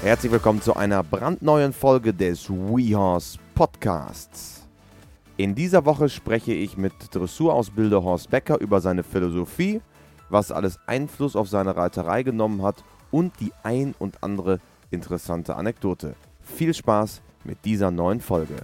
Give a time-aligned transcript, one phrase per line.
[0.00, 4.64] Herzlich willkommen zu einer brandneuen Folge des WeHorse Podcasts.
[5.36, 9.80] In dieser Woche spreche ich mit Dressurausbilder Horst Becker über seine Philosophie,
[10.28, 14.60] was alles Einfluss auf seine Reiterei genommen hat und die ein und andere
[14.92, 16.14] interessante Anekdote.
[16.42, 18.54] Viel Spaß mit dieser neuen Folge.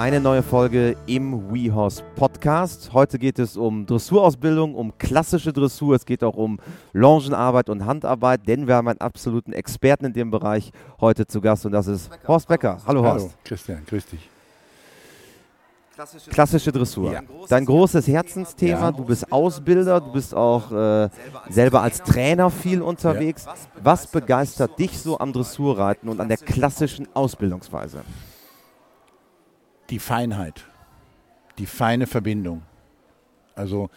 [0.00, 2.94] Eine neue Folge im WeHorse Podcast.
[2.94, 5.94] Heute geht es um Dressurausbildung, um klassische Dressur.
[5.94, 6.58] Es geht auch um
[6.94, 11.66] Longenarbeit und Handarbeit, denn wir haben einen absoluten Experten in dem Bereich heute zu Gast
[11.66, 12.78] und das ist Horst Becker.
[12.86, 13.26] Hallo Horst.
[13.26, 14.30] Hallo Christian, grüß dich.
[16.30, 17.12] Klassische Dressur.
[17.12, 17.20] Ja.
[17.50, 18.80] Dein großes Herzensthema.
[18.80, 18.92] Ja.
[18.92, 21.10] Du bist Ausbilder, du bist auch äh,
[21.50, 23.44] selber als Trainer viel unterwegs.
[23.44, 23.52] Ja.
[23.82, 28.02] Was begeistert dich so am Dressurreiten und an der klassischen Ausbildungsweise?
[29.90, 30.64] Die Feinheit,
[31.58, 32.62] die feine Verbindung.
[33.54, 33.90] Also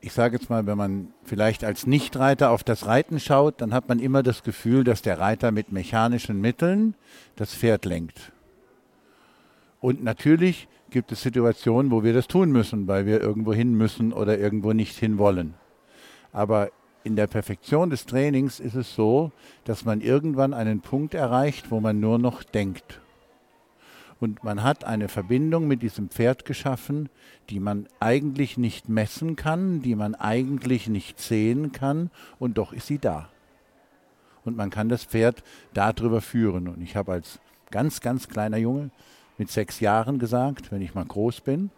[0.00, 3.88] ich sage jetzt mal, wenn man vielleicht als Nichtreiter auf das Reiten schaut, dann hat
[3.88, 6.94] man immer das Gefühl, dass der Reiter mit mechanischen Mitteln
[7.36, 8.32] das Pferd lenkt.
[9.80, 14.12] Und natürlich gibt es Situationen, wo wir das tun müssen, weil wir irgendwo hin müssen
[14.12, 15.54] oder irgendwo nicht hin wollen.
[16.32, 16.70] Aber
[17.04, 19.32] in der Perfektion des Trainings ist es so,
[19.64, 23.00] dass man irgendwann einen Punkt erreicht, wo man nur noch denkt.
[24.22, 27.08] Und man hat eine Verbindung mit diesem Pferd geschaffen,
[27.50, 32.86] die man eigentlich nicht messen kann, die man eigentlich nicht sehen kann, und doch ist
[32.86, 33.30] sie da.
[34.44, 35.42] Und man kann das Pferd
[35.74, 36.68] darüber führen.
[36.68, 37.40] Und ich habe als
[37.72, 38.90] ganz, ganz kleiner Junge
[39.38, 41.70] mit sechs Jahren gesagt, wenn ich mal groß bin,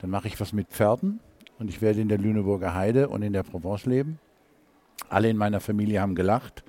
[0.00, 1.20] dann mache ich was mit Pferden
[1.60, 4.18] und ich werde in der Lüneburger Heide und in der Provence leben.
[5.08, 6.64] Alle in meiner Familie haben gelacht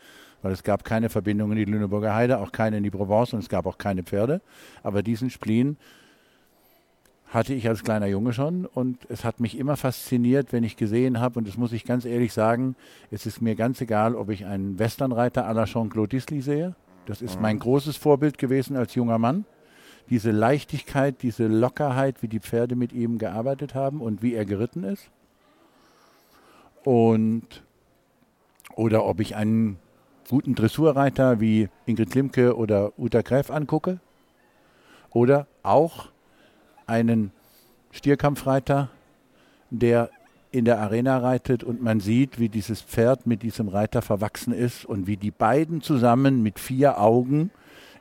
[0.48, 3.40] weil es gab keine Verbindung in die Lüneburger Heide, auch keine in die Provence und
[3.40, 4.40] es gab auch keine Pferde.
[4.82, 5.76] Aber diesen Spleen
[7.26, 11.20] hatte ich als kleiner Junge schon und es hat mich immer fasziniert, wenn ich gesehen
[11.20, 12.78] habe, und das muss ich ganz ehrlich sagen,
[13.12, 16.76] es ist mir ganz egal, ob ich einen Westernreiter à la Jean-Claude Disley sehe.
[17.08, 17.60] Das ist mein mhm.
[17.60, 19.44] großes Vorbild gewesen als junger Mann.
[20.10, 24.86] Diese Leichtigkeit, diese Lockerheit, wie die Pferde mit ihm gearbeitet haben und wie er geritten
[24.86, 25.10] ist.
[26.86, 27.64] Und
[28.76, 29.78] oder ob ich einen
[30.30, 34.00] guten Dressurreiter wie Ingrid Klimke oder Uta Gräf angucke.
[35.12, 36.10] Oder auch
[36.86, 37.32] einen
[37.92, 38.90] Stierkampfreiter,
[39.70, 40.10] der
[40.52, 44.86] in der Arena reitet und man sieht, wie dieses Pferd mit diesem Reiter verwachsen ist
[44.86, 47.52] und wie die beiden zusammen mit vier Augen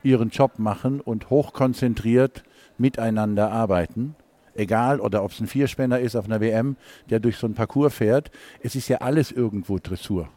[0.03, 2.43] ihren Job machen und hochkonzentriert
[2.77, 4.15] miteinander arbeiten.
[4.53, 6.77] Egal, oder ob es ein Vierspänner ist auf einer WM,
[7.09, 10.29] der durch so ein Parcours fährt, es ist ja alles irgendwo Dressur.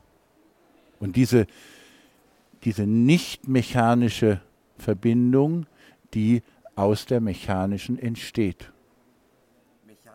[0.98, 1.46] Und diese,
[2.64, 4.40] diese nicht mechanische
[4.76, 5.66] Verbindung,
[6.14, 6.42] die
[6.74, 8.72] aus der mechanischen entsteht.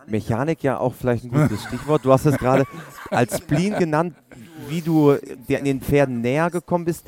[0.07, 2.05] Mechanik ja auch vielleicht ein gutes Stichwort.
[2.05, 2.65] Du hast es gerade
[3.09, 4.15] als Spleen genannt,
[4.69, 5.17] wie du
[5.47, 7.07] den Pferden näher gekommen bist.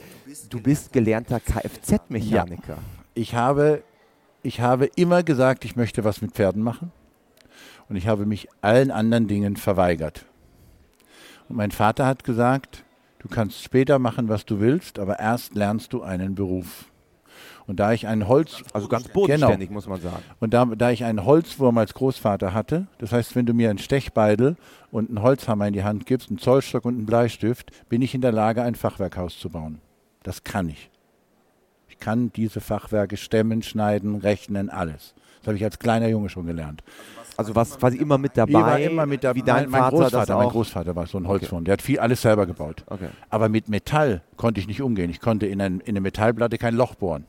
[0.49, 2.73] Du bist gelernter Kfz-Mechaniker.
[2.73, 2.77] Ja.
[3.13, 3.83] Ich, habe,
[4.41, 6.91] ich habe immer gesagt, ich möchte was mit Pferden machen.
[7.89, 10.25] Und ich habe mich allen anderen Dingen verweigert.
[11.47, 12.83] Und mein Vater hat gesagt,
[13.19, 16.85] Du kannst später machen, was du willst, aber erst lernst du einen Beruf.
[17.67, 20.23] Und da ich einen Holz, also ganz bodenständig genau, muss man sagen.
[20.39, 23.79] Und da, da ich einen Holzwurm als Großvater hatte, das heißt, wenn du mir einen
[23.79, 24.55] Stechbeidel
[24.89, 28.21] und einen Holzhammer in die Hand gibst, einen Zollstock und einen Bleistift, bin ich in
[28.21, 29.81] der Lage, ein Fachwerkhaus zu bauen.
[30.23, 30.89] Das kann ich.
[31.89, 35.13] Ich kann diese Fachwerke stemmen, schneiden, rechnen, alles.
[35.39, 36.83] Das habe ich als kleiner Junge schon gelernt.
[37.37, 38.51] Also was quasi immer mit dabei?
[38.51, 39.35] Ich war immer mit dabei.
[39.35, 41.59] Wie dein mein, mein Großvater, mein Großvater war so ein Holzwurm.
[41.59, 41.65] Okay.
[41.65, 42.83] Der hat viel alles selber gebaut.
[42.87, 43.09] Okay.
[43.29, 45.09] Aber mit Metall konnte ich nicht umgehen.
[45.11, 47.25] Ich konnte in, ein, in eine Metallplatte kein Loch bohren.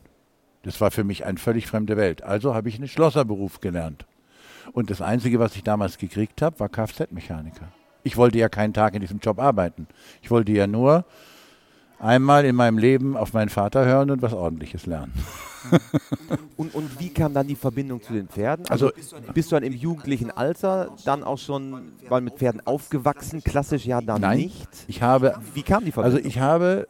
[0.63, 2.23] Das war für mich eine völlig fremde Welt.
[2.23, 4.07] Also habe ich einen Schlosserberuf gelernt.
[4.73, 7.69] Und das Einzige, was ich damals gekriegt habe, war Kfz-Mechaniker.
[8.03, 9.87] Ich wollte ja keinen Tag in diesem Job arbeiten.
[10.23, 11.05] Ich wollte ja nur
[11.99, 15.13] einmal in meinem Leben auf meinen Vater hören und was Ordentliches lernen.
[16.57, 18.67] und, und wie kam dann die Verbindung zu den Pferden?
[18.69, 23.43] Also, also bist du dann im jugendlichen Alter dann auch schon mal mit Pferden aufgewachsen?
[23.43, 24.69] Klassisch ja dann Nein, nicht.
[24.87, 25.35] Ich habe.
[25.55, 26.17] Wie kam die Verbindung?
[26.17, 26.89] Also ich habe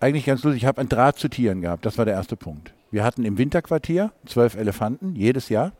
[0.00, 1.86] eigentlich ganz lustig, ich habe ein Draht zu Tieren gehabt.
[1.86, 2.74] Das war der erste Punkt.
[2.90, 5.72] Wir hatten im Winterquartier zwölf Elefanten jedes Jahr.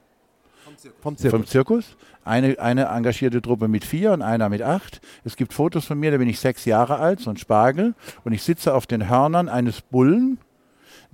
[1.01, 1.31] Vom Zirkus.
[1.31, 1.97] Vom Zirkus.
[2.25, 5.01] Eine, eine engagierte Truppe mit vier und einer mit acht.
[5.25, 7.95] Es gibt Fotos von mir, da bin ich sechs Jahre alt, so ein Spargel,
[8.25, 10.39] und ich sitze auf den Hörnern eines Bullen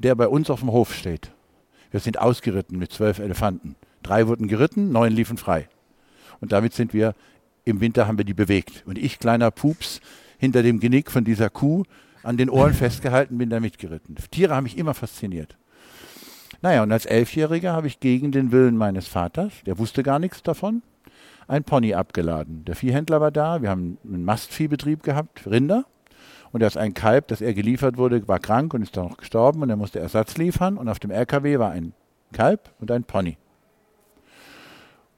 [0.00, 1.30] der bei uns auf dem Hof steht.
[1.90, 3.76] Wir sind ausgeritten mit zwölf Elefanten.
[4.02, 5.68] Drei wurden geritten, neun liefen frei.
[6.40, 7.14] Und damit sind wir,
[7.64, 8.82] im Winter haben wir die bewegt.
[8.86, 10.00] Und ich, kleiner Pups,
[10.38, 11.84] hinter dem Genick von dieser Kuh
[12.22, 14.16] an den Ohren festgehalten, bin da mitgeritten.
[14.30, 15.58] Tiere haben mich immer fasziniert.
[16.62, 20.42] Naja, und als Elfjähriger habe ich gegen den Willen meines Vaters, der wusste gar nichts
[20.42, 20.82] davon,
[21.50, 22.64] ein Pony abgeladen.
[22.64, 25.85] Der Viehhändler war da, wir haben einen Mastviehbetrieb gehabt, Rinder.
[26.52, 29.62] Und erst ein Kalb, das er geliefert wurde, war krank und ist dann noch gestorben
[29.62, 30.76] und er musste Ersatz liefern.
[30.79, 31.93] Und auf dem LKW war ein
[32.32, 33.37] Kalb und ein Pony.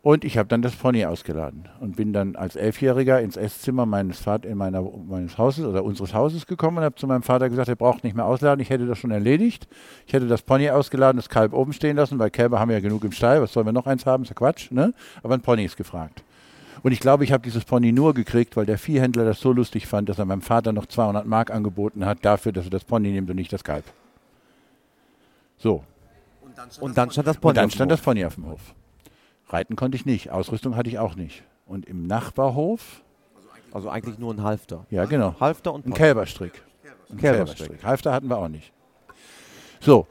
[0.03, 4.27] Und ich habe dann das Pony ausgeladen und bin dann als Elfjähriger ins Esszimmer meines,
[4.27, 7.69] Vat in meiner, meines Hauses oder unseres Hauses gekommen und habe zu meinem Vater gesagt,
[7.69, 9.69] er braucht nicht mehr ausladen, ich hätte das schon erledigt.
[10.09, 13.05] Ich hätte das Pony ausgeladen, das Kalb oben stehen lassen, weil Kälber haben ja genug
[13.05, 14.93] im Stall, was sollen wir noch eins haben, ist ja Quatsch, ne?
[15.23, 16.25] Aber ein Pony ist gefragt.
[16.83, 19.87] Und ich glaube, ich habe dieses Pony nur gekriegt, weil der Viehhändler das so lustig
[19.87, 23.13] fand, dass er meinem Vater noch 200 Mark angeboten hat dafür, dass er das Pony
[23.13, 23.85] nimmt und nicht das Kalb.
[25.59, 25.85] So.
[26.81, 28.05] Und dann stand das Pony, Und dann auf dem stand das Hof.
[28.05, 28.75] Pony auf dem Hof.
[29.53, 31.43] Reiten konnte ich nicht, Ausrüstung hatte ich auch nicht.
[31.67, 33.03] Und im Nachbarhof,
[33.73, 34.87] Also eigentlich nur ein Halfter.
[34.91, 35.95] ja genau, Halfter und ein.
[35.95, 36.63] Kälberstrick.
[37.11, 37.59] Ein Kälberstrick.
[37.59, 37.85] Kälberstrick.
[37.85, 38.73] Halfter hatten wir auch nicht.
[39.81, 40.07] So,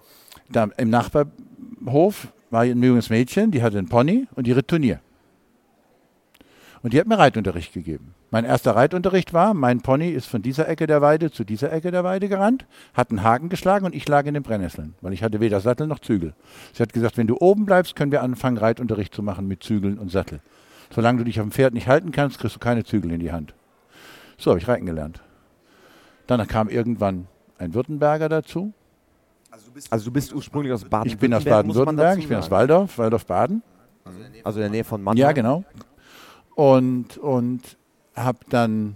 [0.49, 4.99] da im Nachbarhof war ein junges Mädchen, die hatte ein Pony und die ritt Turnier.
[6.83, 8.15] Und die hat mir Reitunterricht gegeben.
[8.31, 11.91] Mein erster Reitunterricht war, mein Pony ist von dieser Ecke der Weide zu dieser Ecke
[11.91, 15.21] der Weide gerannt, hat einen Haken geschlagen und ich lag in den Brennnesseln, weil ich
[15.21, 16.33] hatte weder Sattel noch Zügel.
[16.73, 19.99] Sie hat gesagt, wenn du oben bleibst, können wir anfangen, Reitunterricht zu machen mit Zügeln
[19.99, 20.41] und Sattel.
[20.93, 23.31] Solange du dich auf dem Pferd nicht halten kannst, kriegst du keine Zügel in die
[23.31, 23.53] Hand.
[24.37, 25.21] So habe ich reiten gelernt.
[26.25, 27.27] Dann kam irgendwann
[27.59, 28.73] ein Württemberger dazu.
[29.89, 31.13] Also du bist ursprünglich aus Baden-Württemberg.
[31.13, 32.49] Ich bin aus Baden-Württemberg, ich bin aus.
[32.49, 33.61] Waldorf, Waldorf-Baden.
[34.43, 35.21] Also in der Nähe von Mannheim.
[35.21, 35.63] Ja, genau.
[36.55, 37.77] Und, und
[38.15, 38.95] habe dann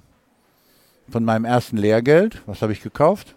[1.09, 3.35] von meinem ersten Lehrgeld, was habe ich gekauft?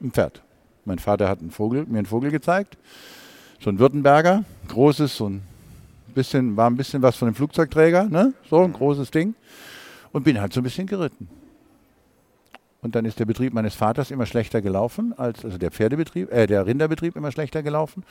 [0.00, 0.42] Ein Pferd.
[0.84, 2.76] Mein Vater hat einen Vogel, mir einen Vogel gezeigt.
[3.60, 5.42] So ein Württemberger, großes, so ein
[6.14, 8.32] bisschen, war ein bisschen was von dem Flugzeugträger, ne?
[8.50, 9.34] So ein großes Ding.
[10.12, 11.28] Und bin halt so ein bisschen geritten.
[12.82, 16.48] Und dann ist der Betrieb meines Vaters immer schlechter gelaufen, als, also der Pferdebetrieb, äh,
[16.48, 18.02] der Rinderbetrieb immer schlechter gelaufen.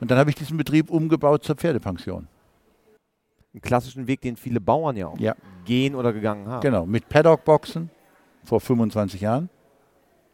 [0.00, 2.28] Und dann habe ich diesen Betrieb umgebaut zur Pferdepension.
[3.54, 5.34] Einen klassischen Weg, den viele Bauern ja auch Ja.
[5.64, 6.60] gehen oder gegangen haben.
[6.60, 7.90] Genau, mit Paddock-Boxen
[8.44, 9.48] vor 25 Jahren.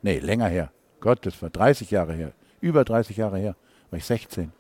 [0.03, 0.71] Nee, länger her.
[1.01, 2.33] Gott, das war 30 Jahre her.
[2.61, 3.57] Über 30 Jahre her.
[3.91, 4.53] War ich 16.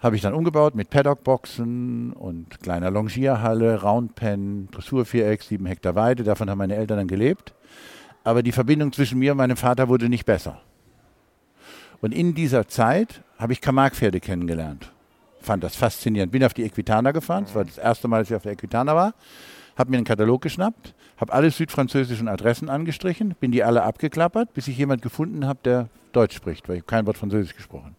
[0.00, 6.22] Habe ich dann umgebaut mit Paddock-Boxen und kleiner Longierhalle, Roundpen, Dressurviereck, 7 Hektar Weide.
[6.22, 7.52] Davon haben meine Eltern dann gelebt.
[8.24, 10.60] Aber die Verbindung zwischen mir und meinem Vater wurde nicht besser.
[12.00, 14.92] Und in dieser Zeit habe ich Camargue-Pferde kennengelernt.
[15.48, 16.30] Fand das faszinierend.
[16.30, 17.44] Bin auf die Equitana gefahren.
[17.44, 19.14] Das war das erste Mal, dass ich auf der Equitana war.
[19.78, 24.68] Habe mir einen Katalog geschnappt, habe alle südfranzösischen Adressen angestrichen, bin die alle abgeklappert, bis
[24.68, 27.96] ich jemand gefunden habe, der Deutsch spricht, weil ich kein Wort Französisch gesprochen.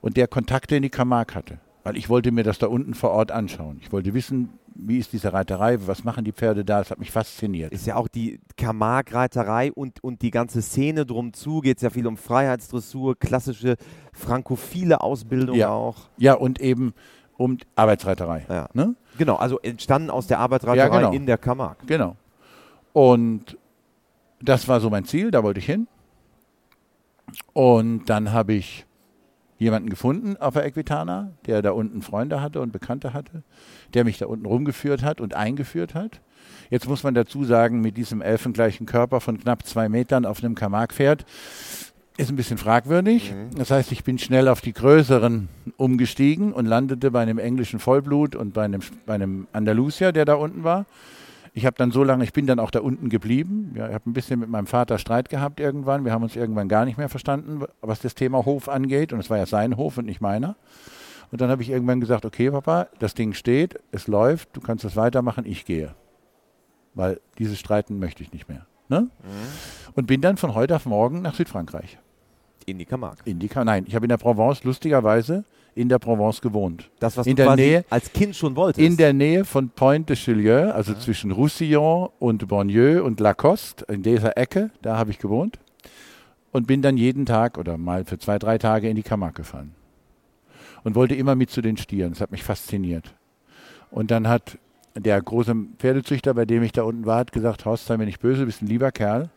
[0.00, 1.58] Und der Kontakte in die Camargue hatte.
[1.82, 3.76] Weil ich wollte mir das da unten vor Ort anschauen.
[3.82, 6.78] Ich wollte wissen, wie ist diese Reiterei, was machen die Pferde da.
[6.78, 7.72] Das hat mich fasziniert.
[7.72, 11.60] Ist ja auch die Camargue-Reiterei und, und die ganze Szene drum zu.
[11.60, 13.76] Geht es ja viel um Freiheitsdressur, klassische
[14.12, 15.70] frankophile Ausbildung Ja.
[15.70, 16.08] auch.
[16.16, 16.92] Ja, und eben
[17.36, 18.46] um Arbeitsreiterei.
[18.48, 18.68] Ja.
[18.74, 18.94] Ne?
[19.18, 21.12] Genau, also entstanden aus der Arbeitsreiterei Ja, genau.
[21.12, 21.86] in der Camargue.
[21.86, 22.16] Genau.
[22.92, 23.56] Und
[24.40, 25.86] das war so mein Ziel, da wollte ich hin.
[27.52, 28.86] Und dann habe ich
[29.58, 33.42] jemanden gefunden auf der Equitana, der da unten Freunde hatte und Bekannte hatte,
[33.94, 36.20] der mich da unten rumgeführt hat und eingeführt hat.
[36.70, 40.54] Jetzt muss man dazu sagen, mit diesem elfengleichen Körper von knapp zwei Metern auf einem
[40.54, 41.24] Camargue-Pferd
[42.16, 43.34] ist ein bisschen fragwürdig.
[43.56, 48.36] Das heißt, ich bin schnell auf die größeren umgestiegen und landete bei einem englischen Vollblut
[48.36, 50.86] und bei einem, bei einem Andalusier, der da unten war.
[51.56, 53.74] Ich habe dann so lange, ich bin dann auch da unten geblieben.
[53.76, 56.04] Ja, ich habe ein bisschen mit meinem Vater Streit gehabt irgendwann.
[56.04, 59.12] Wir haben uns irgendwann gar nicht mehr verstanden, was das Thema Hof angeht.
[59.12, 60.56] Und es war ja sein Hof und nicht meiner.
[61.30, 64.84] Und dann habe ich irgendwann gesagt, okay, Papa, das Ding steht, es läuft, du kannst
[64.84, 65.94] es weitermachen, ich gehe.
[66.94, 68.66] Weil dieses Streiten möchte ich nicht mehr.
[68.88, 69.08] Ne?
[69.94, 71.98] Und bin dann von heute auf morgen nach Südfrankreich.
[72.66, 73.22] In die Camargue.
[73.24, 76.90] In die, Ka- nein, ich habe in der Provence lustigerweise in der Provence gewohnt.
[77.00, 78.86] Das, was In du der Nähe- als Kind schon wolltest.
[78.86, 84.02] In der Nähe von Pointe de Chilieu, also zwischen Roussillon und Bonnieu und Lacoste, in
[84.02, 85.58] dieser Ecke, da habe ich gewohnt.
[86.52, 89.74] Und bin dann jeden Tag oder mal für zwei, drei Tage in die Camargue gefahren.
[90.84, 92.12] Und wollte immer mit zu den Stieren.
[92.12, 93.14] Das hat mich fasziniert.
[93.90, 94.58] Und dann hat
[94.96, 98.20] der große Pferdezüchter, bei dem ich da unten war, hat gesagt, Horst, sei mir nicht
[98.20, 99.30] böse, du bist ein lieber Kerl,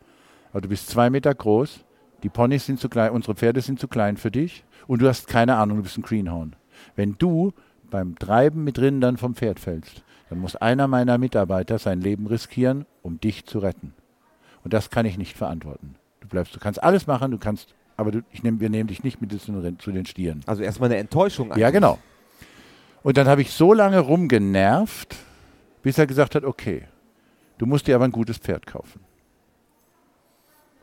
[0.52, 1.84] aber du bist zwei Meter groß,
[2.22, 5.28] die Ponys sind zu klein, unsere Pferde sind zu klein für dich und du hast
[5.28, 6.56] keine Ahnung, du bist ein Greenhorn.
[6.96, 7.54] Wenn du
[7.90, 12.86] beim Treiben mit Rindern vom Pferd fällst, dann muss einer meiner Mitarbeiter sein Leben riskieren,
[13.02, 13.94] um dich zu retten.
[14.64, 15.96] Und das kann ich nicht verantworten.
[16.20, 19.04] Du bleibst, du kannst alles machen, du kannst, aber du, ich nehm, wir nehmen dich
[19.04, 20.42] nicht mit zu den- Stieren.
[20.46, 21.48] also erstmal eine Enttäuschung.
[21.50, 21.74] Ja, eigentlich.
[21.74, 22.00] genau.
[23.04, 25.16] Und dann habe ich so lange rumgenervt,
[25.82, 26.84] bis er gesagt hat, okay,
[27.58, 29.00] du musst dir aber ein gutes Pferd kaufen.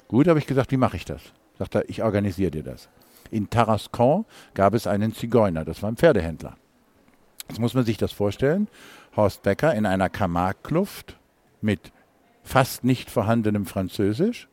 [0.09, 1.21] Gut, habe ich gesagt, wie mache ich das?
[1.59, 2.89] Sagt er, ich organisiere dir das.
[3.35, 6.57] In Tarascon gab es einen Zigeuner, das war ein Pferdehändler.
[7.49, 8.69] Jetzt muss man sich das vorstellen.
[9.17, 11.17] Horst Becker in einer Camargue-Kluft
[11.61, 11.93] mit
[12.45, 14.49] fast nicht vorhandenem Französisch,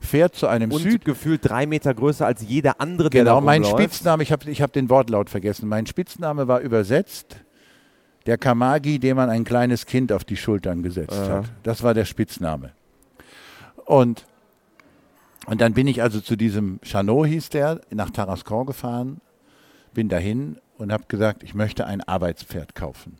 [0.00, 3.64] fährt zu einem Und Süd gefühlt drei Meter größer als jeder andere, der Genau, mein.
[3.64, 5.66] Spitzname, ich habe ich hab den Wortlaut vergessen.
[5.66, 7.36] Mein Spitzname war übersetzt
[8.26, 11.36] der Kamagi, dem man ein kleines Kind auf die Schultern gesetzt Aha.
[11.36, 11.44] hat.
[11.62, 12.72] Das war der Spitzname.
[13.86, 14.26] Und,
[15.46, 19.20] und dann bin ich also zu diesem Chanot, hieß der, nach Tarascon gefahren,
[19.94, 23.16] bin dahin und habe gesagt, ich möchte ein Arbeitspferd kaufen.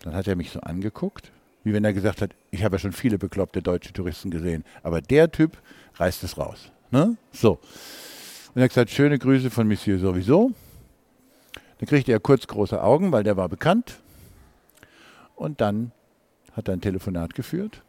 [0.00, 1.32] Dann hat er mich so angeguckt,
[1.64, 5.00] wie wenn er gesagt hat, ich habe ja schon viele bekloppte deutsche Touristen gesehen, aber
[5.00, 5.58] der Typ
[5.96, 6.70] reißt es raus.
[6.90, 7.16] Ne?
[7.32, 7.58] So.
[8.54, 10.52] Und er hat gesagt, schöne Grüße von Monsieur sowieso.
[11.78, 13.98] Dann kriegte er kurz große Augen, weil der war bekannt.
[15.34, 15.90] Und dann
[16.52, 17.82] hat er ein Telefonat geführt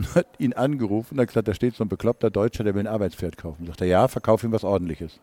[0.00, 2.80] und hat ihn angerufen und hat gesagt, da steht so ein bekloppter Deutscher, der will
[2.80, 3.66] ein Arbeitspferd kaufen.
[3.66, 5.20] Sagt er, ja, verkauf ihm was ordentliches.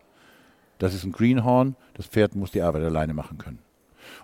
[0.78, 3.58] Das ist ein Greenhorn, das Pferd muss die Arbeit alleine machen können.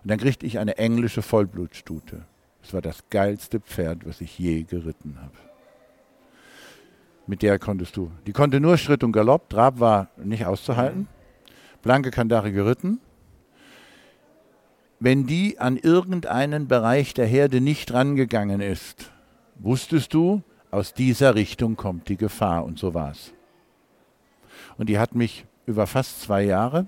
[0.04, 2.26] Und dann kriegte ich eine englische Vollblutstute.
[2.62, 5.34] Das war das geilste Pferd, was ich je geritten habe.
[7.26, 8.12] Mit der konntest du.
[8.28, 9.50] Die konnte nur Schritt und Galopp.
[9.50, 11.08] Trab war nicht auszuhalten.
[11.82, 13.00] Blanke Kandare geritten.
[15.00, 19.13] Wenn die an irgendeinen Bereich der Herde nicht rangegangen ist,
[19.60, 20.42] wusstest du,
[20.72, 22.66] aus dieser Richtung kommt die Gefahr.
[22.66, 23.32] Und so war's.
[24.78, 26.88] Und die hat mich über fast zwei Jahre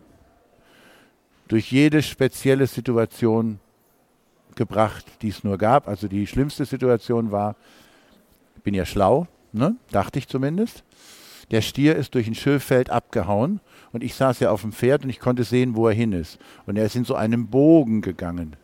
[1.47, 3.59] durch jede spezielle Situation
[4.55, 5.87] gebracht, die es nur gab.
[5.87, 7.55] Also die schlimmste Situation war,
[8.55, 9.75] ich bin ja schlau, ne?
[9.91, 10.83] dachte ich zumindest.
[11.51, 13.59] Der Stier ist durch ein Schilffeld abgehauen
[13.91, 16.39] und ich saß ja auf dem Pferd und ich konnte sehen, wo er hin ist.
[16.65, 18.55] Und er ist in so einem Bogen gegangen.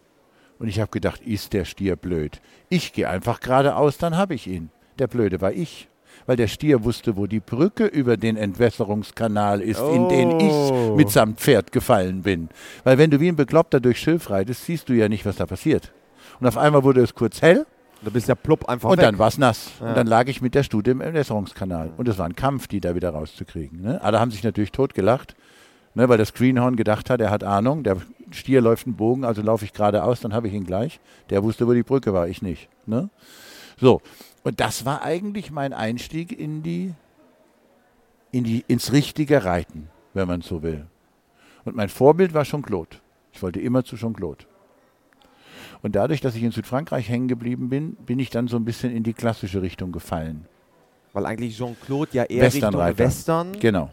[0.62, 2.40] Und ich habe gedacht, ist der Stier blöd.
[2.70, 4.70] Ich gehe einfach geradeaus, dann habe ich ihn.
[5.00, 5.88] Der Blöde war ich.
[6.28, 10.94] Weil der Stier wusste, wo die Brücke über den Entwässerungskanal ist, in den ich Oh.
[10.96, 12.50] mitsamt Pferd gefallen bin.
[12.84, 15.46] Weil wenn du wie ein Bekloppter durch Schilf reitest, siehst du ja nicht, was da
[15.46, 15.92] passiert.
[16.40, 17.66] Und auf einmal wurde es kurz hell
[18.04, 19.06] Du bist ja plupp einfach und weg.
[19.06, 19.74] dann war es nass.
[19.80, 19.90] Ja.
[19.90, 21.92] Und dann lag ich mit der Stute im Entwässerungskanal.
[21.98, 23.80] Und es war ein Kampf, die da wieder rauszukriegen.
[23.82, 24.02] Ne?
[24.04, 25.36] Alle haben sich natürlich totgelacht,
[25.94, 26.10] ne?
[26.10, 27.98] weil das Greenhorn gedacht hat, er hat Ahnung, der
[28.34, 31.00] Stier läuft einen Bogen, also laufe ich geradeaus, dann habe ich ihn gleich.
[31.30, 32.70] Der wusste, wo die Brücke war, ich nicht.
[32.86, 33.10] Ne?
[33.78, 34.02] So,
[34.44, 36.94] und das war eigentlich mein Einstieg in die,
[38.32, 40.86] in die, ins richtige Reiten, wenn man so will.
[41.66, 42.98] Und mein Vorbild war Jean-Claude.
[43.32, 44.46] Ich wollte immer zu Jean-Claude.
[45.84, 48.96] Und dadurch, dass ich in Südfrankreich hängen geblieben bin, bin ich dann so ein bisschen
[48.96, 50.46] in die klassische Richtung gefallen.
[51.14, 52.98] Weil eigentlich Jean-Claude ja eher Richtung Westernreiter.
[53.00, 53.60] Western.
[53.60, 53.90] Genau.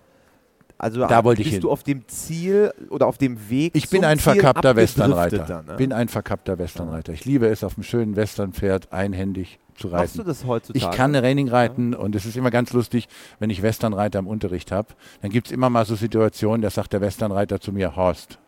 [0.78, 1.60] Also Da wollte ich bist hin.
[1.62, 5.38] du auf dem Ziel oder auf dem Weg Ich bin zum ein Ziel verkappter Westernreiter.
[5.38, 5.74] dann, ne?
[5.74, 7.12] Bin ein verkappter Westernreiter.
[7.12, 10.28] Ich liebe es, auf einem schönen Westernpferd einhändig zu Machst du reiten.
[10.28, 10.78] das heutzutage?
[10.78, 13.08] Ich kann Reining reiten und es ist immer ganz lustig,
[13.40, 14.88] wenn ich Westernreiter im Unterricht habe.
[15.20, 18.38] Dann gibt es immer mal so Situationen, da sagt der Westernreiter zu mir, Horst,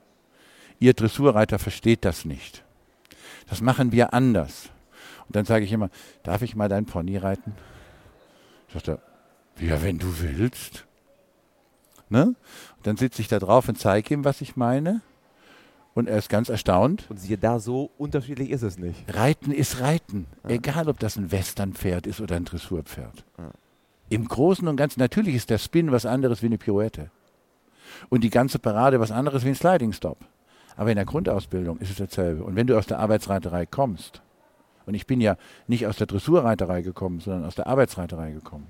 [0.78, 2.64] Ihr Dressurreiter versteht das nicht.
[3.48, 4.70] Das machen wir anders.
[5.26, 5.90] Und dann sage ich immer,
[6.22, 7.52] darf ich mal dein Pony reiten?
[8.72, 8.98] Sagt er,
[9.60, 10.86] ja, wenn du willst.
[12.10, 12.26] Ne?
[12.26, 12.36] Und
[12.86, 15.00] dann sitze ich da drauf und zeige ihm, was ich meine.
[15.94, 17.06] Und er ist ganz erstaunt.
[17.08, 19.02] Und siehe da, so unterschiedlich ist es nicht.
[19.08, 20.26] Reiten ist Reiten.
[20.46, 23.24] Egal, ob das ein Westernpferd ist oder ein Dressurpferd.
[23.38, 23.50] Ja.
[24.08, 27.10] Im Großen und Ganzen, natürlich ist der Spin was anderes wie eine Pirouette.
[28.08, 30.18] Und die ganze Parade was anderes wie ein Sliding Stop.
[30.76, 32.42] Aber in der Grundausbildung ist es dasselbe.
[32.42, 34.22] Und wenn du aus der Arbeitsreiterei kommst,
[34.86, 35.36] und ich bin ja
[35.68, 38.66] nicht aus der Dressurreiterei gekommen, sondern aus der Arbeitsreiterei gekommen,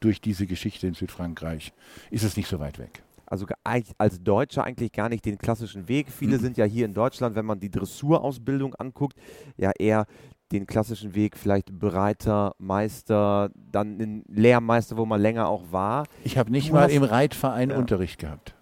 [0.00, 1.72] durch diese Geschichte in Südfrankreich,
[2.10, 3.02] ist es nicht so weit weg.
[3.26, 6.08] Also als Deutscher eigentlich gar nicht den klassischen Weg.
[6.10, 9.18] Viele sind ja hier in Deutschland, wenn man die Dressurausbildung anguckt,
[9.56, 10.06] ja eher
[10.50, 16.06] den klassischen Weg, vielleicht Bereiter, Meister, dann ein Lehrmeister, wo man länger auch war.
[16.24, 17.76] Ich habe nicht Du mal hast- im Reitverein Ja.
[17.76, 18.54] Unterricht gehabt.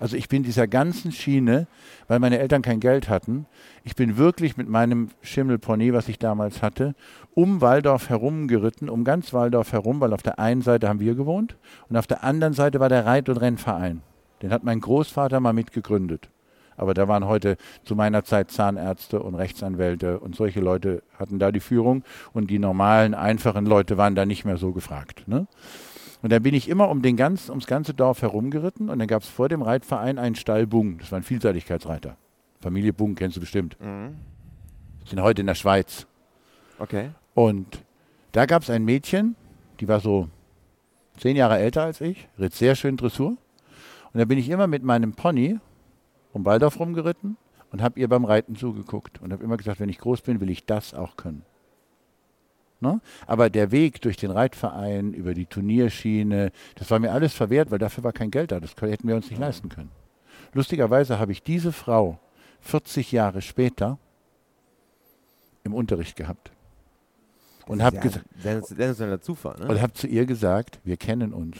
[0.00, 1.66] Also ich bin dieser ganzen Schiene,
[2.08, 3.46] weil meine Eltern kein Geld hatten,
[3.84, 6.94] ich bin wirklich mit meinem Schimmelpony, was ich damals hatte,
[7.34, 11.14] um Waldorf herum geritten, um ganz Waldorf herum, weil auf der einen Seite haben wir
[11.14, 11.56] gewohnt
[11.88, 14.02] und auf der anderen Seite war der Reit- und Rennverein.
[14.42, 16.28] Den hat mein Großvater mal mitgegründet.
[16.76, 21.52] Aber da waren heute zu meiner Zeit Zahnärzte und Rechtsanwälte und solche Leute hatten da
[21.52, 25.28] die Führung und die normalen, einfachen Leute waren da nicht mehr so gefragt.
[25.28, 25.46] Ne?
[26.24, 29.22] Und dann bin ich immer um den ganz, ums ganze Dorf herumgeritten und dann gab
[29.22, 30.96] es vor dem Reitverein einen Stall Bung.
[30.96, 32.16] Das war ein Vielseitigkeitsreiter.
[32.62, 33.76] Familie Bung kennst du bestimmt.
[33.78, 34.14] Mhm.
[35.04, 36.06] Sind heute in der Schweiz.
[36.78, 37.10] Okay.
[37.34, 37.84] Und
[38.32, 39.36] da gab es ein Mädchen,
[39.80, 40.30] die war so
[41.18, 43.36] zehn Jahre älter als ich, ritt sehr schön Dressur.
[44.14, 45.58] Und da bin ich immer mit meinem Pony
[46.32, 47.36] um Waldorf rumgeritten
[47.70, 50.48] und habe ihr beim Reiten zugeguckt und habe immer gesagt, wenn ich groß bin, will
[50.48, 51.44] ich das auch können.
[52.84, 53.00] Ne?
[53.26, 57.78] Aber der Weg durch den Reitverein, über die Turnierschiene, das war mir alles verwehrt, weil
[57.78, 58.60] dafür war kein Geld da.
[58.60, 59.90] Das hätten wir uns nicht leisten können.
[60.52, 62.18] Lustigerweise habe ich diese Frau
[62.60, 63.98] 40 Jahre später
[65.64, 66.52] im Unterricht gehabt.
[67.66, 69.68] Und habe ja, gesagt, Zufall, ne?
[69.68, 71.56] und habe zu ihr gesagt, wir kennen uns.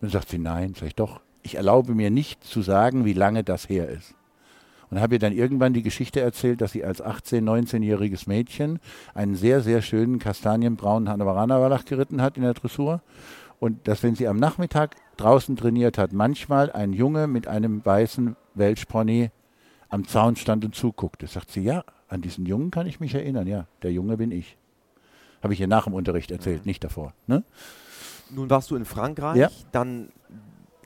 [0.00, 1.20] Dann sagt sie, nein, sag ich doch.
[1.42, 4.16] Ich erlaube mir nicht zu sagen, wie lange das her ist.
[4.92, 8.78] Und habe ihr dann irgendwann die Geschichte erzählt, dass sie als 18-, 19-jähriges Mädchen
[9.14, 13.00] einen sehr, sehr schönen kastanienbraunen Hannoveraner Wallach geritten hat in der Dressur.
[13.58, 18.36] Und dass, wenn sie am Nachmittag draußen trainiert hat, manchmal ein Junge mit einem weißen
[18.54, 19.30] Welschpony
[19.88, 21.26] am Zaun stand und zuguckte.
[21.26, 23.46] Sagt sie, ja, an diesen Jungen kann ich mich erinnern.
[23.46, 24.58] Ja, der Junge bin ich.
[25.42, 27.14] Habe ich ihr nach dem Unterricht erzählt, nicht davor.
[27.26, 27.44] Ne?
[28.28, 29.48] Nun warst du in Frankreich, Ja.
[29.72, 30.08] dann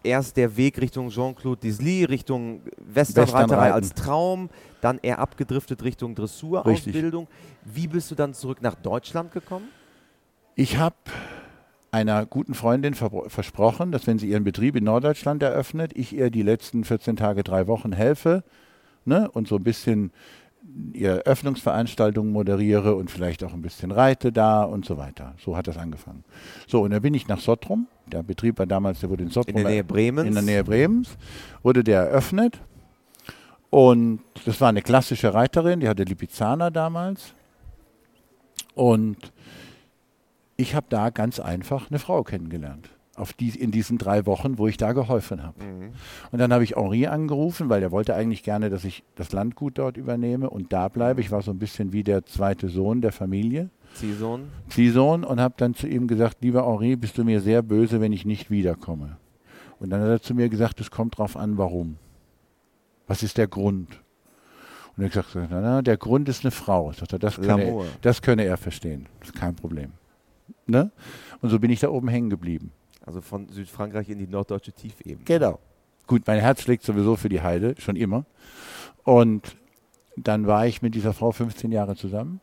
[0.07, 4.49] erst der Weg Richtung Jean-Claude Disly, Richtung Westernreiterei als Traum,
[4.81, 7.29] dann eher abgedriftet Richtung Dressurausbildung.
[7.65, 9.69] Wie bist du dann zurück nach Deutschland gekommen?
[10.55, 10.97] Ich habe
[11.91, 16.31] einer guten Freundin ver versprochen, dass wenn sie ihren Betrieb in Norddeutschland eröffnet, ich ihr
[16.31, 18.45] die letzten 14 Tage, drei Wochen helfe
[19.05, 20.13] ne, und so ein bisschen
[20.93, 25.35] ihr Öffnungsveranstaltungen moderiere und vielleicht auch ein bisschen reite da und so weiter.
[25.39, 26.25] So hat das angefangen.
[26.67, 27.87] So, und dann bin ich nach Sottrum.
[28.07, 30.29] Der Betrieb war damals, der wurde in Sottrum In der Nähe Bremens?
[30.29, 31.17] in der Nähe Bremens,
[31.63, 32.61] wurde der eröffnet.
[33.71, 37.35] Und das war eine klassische Reiterin, die hatte Lipizzaner damals.
[38.75, 39.33] Und
[40.57, 42.89] ich habe da ganz einfach eine Frau kennengelernt.
[43.17, 45.59] Auf die, in diesen drei Wochen, wo ich da geholfen habe.
[46.33, 49.79] Und dann habe ich Henri angerufen, weil der wollte eigentlich gerne, dass ich das Landgut
[49.79, 51.23] dort übernehme und da bleibe.
[51.23, 53.71] Ich war so ein bisschen wie der zweite Sohn der Familie.
[53.95, 54.49] Ziehsohn?
[54.69, 58.13] Ziehsohn und habe dann zu ihm gesagt, lieber Henri, bist du mir sehr böse, wenn
[58.13, 59.17] ich nicht wiederkomme.
[59.81, 61.97] Und dann hat er zu mir gesagt, es kommt drauf an, warum.
[63.07, 64.03] Was ist der Grund?
[64.97, 66.91] Und er hat gesagt, na, na, der Grund ist eine Frau.
[66.91, 69.07] Ich sagte, das könne, er, das könne er verstehen.
[69.21, 69.93] Das ist kein Problem.
[70.67, 70.91] Ne?
[71.41, 72.73] Und so bin ich da oben hängen geblieben.
[73.07, 75.25] Also von Südfrankreich in die norddeutsche Tiefebene.
[75.25, 75.61] Genau.
[76.07, 78.25] Gut, mein Herz schlägt sowieso für die Heide, schon immer.
[79.05, 79.57] Und
[80.17, 82.41] dann war ich mit dieser Frau 15 Jahre zusammen.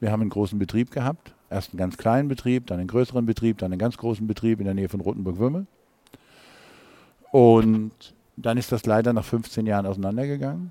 [0.00, 1.34] Wir haben einen großen Betrieb gehabt.
[1.50, 4.64] Erst einen ganz kleinen Betrieb, dann einen größeren Betrieb, dann einen ganz großen Betrieb in
[4.64, 5.66] der Nähe von Rotenburg-Würmel.
[7.30, 10.70] Und dann ist das leider nach 15 Jahren auseinandergegangen.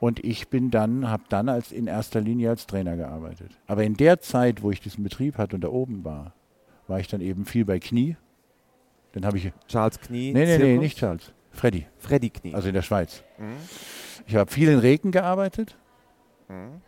[0.00, 3.52] Und ich bin dann, habe dann als in erster Linie als Trainer gearbeitet.
[3.66, 6.32] Aber in der Zeit, wo ich diesen Betrieb hatte und da oben war,
[6.86, 8.16] war ich dann eben viel bei Knie.
[9.12, 10.32] Dann habe ich Charles Knie?
[10.32, 11.32] Nee, nee, nee, nicht Charles.
[11.52, 12.54] Freddy, Freddy Knie.
[12.54, 13.22] also in der Schweiz.
[13.38, 13.56] Mhm.
[14.26, 15.76] Ich habe viel in Reken gearbeitet.
[16.48, 16.80] Mhm.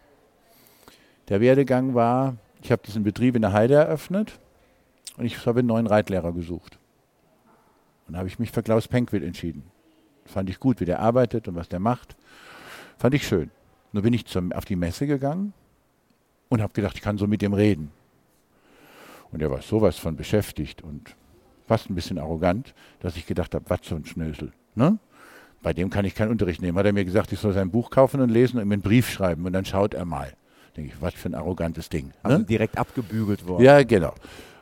[1.28, 4.38] Der Werdegang war, ich habe diesen Betrieb in der Heide eröffnet
[5.16, 6.78] und ich habe einen neuen Reitlehrer gesucht.
[8.06, 9.64] Und da habe ich mich für Klaus Penkwil entschieden.
[10.24, 12.16] Fand ich gut, wie der arbeitet und was der macht.
[12.98, 13.50] Fand ich schön.
[13.92, 15.52] Nur bin ich zum, auf die Messe gegangen
[16.48, 17.90] und habe gedacht, ich kann so mit dem reden.
[19.36, 21.14] Und er war sowas von beschäftigt und
[21.66, 24.50] fast ein bisschen arrogant, dass ich gedacht habe, was so ein Schnösel.
[24.74, 24.98] Ne?
[25.60, 26.78] Bei dem kann ich keinen Unterricht nehmen.
[26.78, 29.10] Hat er mir gesagt, ich soll sein Buch kaufen und lesen und ihm einen Brief
[29.10, 30.32] schreiben und dann schaut er mal.
[30.74, 32.12] Denke ich, was für ein arrogantes Ding.
[32.22, 32.44] Also ne?
[32.44, 33.62] direkt abgebügelt worden.
[33.62, 34.14] Ja, genau.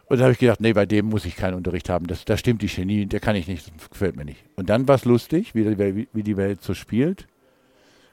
[0.07, 2.09] Und da habe ich gedacht, nee, bei dem muss ich keinen Unterricht haben.
[2.09, 4.43] Das, da stimmt die Genie, der kann ich nicht, das gefällt mir nicht.
[4.57, 7.29] Und dann war es lustig, wie, die Wel- wie die Welt so spielt.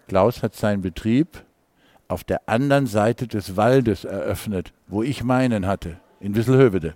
[0.07, 1.43] Klaus hat seinen Betrieb
[2.07, 6.95] auf der anderen Seite des Waldes eröffnet, wo ich meinen hatte, in Wisselhövede.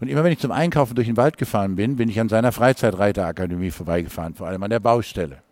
[0.00, 2.52] Und immer wenn ich zum Einkaufen durch den Wald gefahren bin, bin ich an seiner
[2.52, 5.42] Freizeitreiterakademie vorbeigefahren, vor allem an der Baustelle.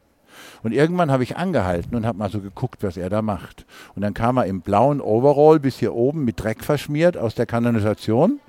[0.63, 3.67] Und irgendwann habe ich angehalten und habe mal so geguckt, was er da macht.
[3.95, 7.47] Und dann kam er im blauen Overall bis hier oben mit Dreck verschmiert aus der
[7.47, 8.41] Kanalisation,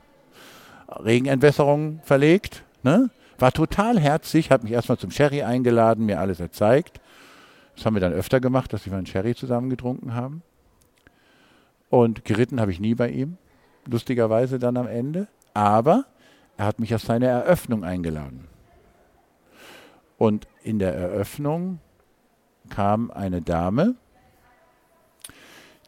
[0.89, 3.09] Regenentwässerung verlegt, ne?
[3.39, 6.99] war total herzig, hat mich erstmal zum Sherry eingeladen, mir alles erzeigt.
[7.75, 10.41] Das haben wir dann öfter gemacht, dass wir einen Sherry zusammen getrunken haben.
[11.89, 13.37] Und geritten habe ich nie bei ihm,
[13.87, 15.27] lustigerweise dann am Ende.
[15.53, 16.05] Aber
[16.57, 18.47] er hat mich auf seine Eröffnung eingeladen.
[20.17, 21.79] Und in der Eröffnung
[22.69, 23.95] kam eine Dame,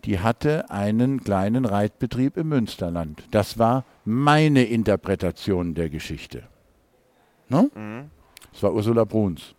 [0.05, 3.23] die hatte einen kleinen Reitbetrieb im Münsterland.
[3.31, 6.43] Das war meine Interpretation der Geschichte.
[7.49, 7.69] Ne?
[8.53, 9.55] Das war Ursula Bruns.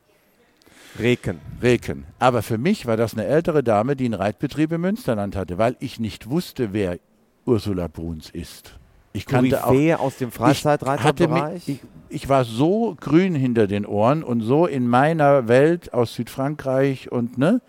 [0.98, 1.40] Reken.
[1.62, 2.04] Reken.
[2.18, 5.76] Aber für mich war das eine ältere Dame, die einen Reitbetrieb im Münsterland hatte, weil
[5.80, 6.98] ich nicht wusste, wer
[7.46, 8.74] Ursula Bruns ist.
[9.12, 11.66] Ich kannte auch Koryphäe aus dem ich, hatte Freizeitreiterbereich.
[11.66, 16.14] mich, ich, ich war so grün hinter den Ohren und so in meiner Welt aus
[16.14, 17.60] Südfrankreich und ne,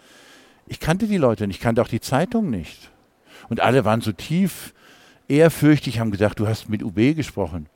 [0.67, 2.91] ich kannte die Leute nicht, ich kannte auch die Zeitung nicht.
[3.49, 4.73] Und alle waren so tief
[5.27, 7.67] ehrfürchtig, haben gesagt, du hast mit UB gesprochen.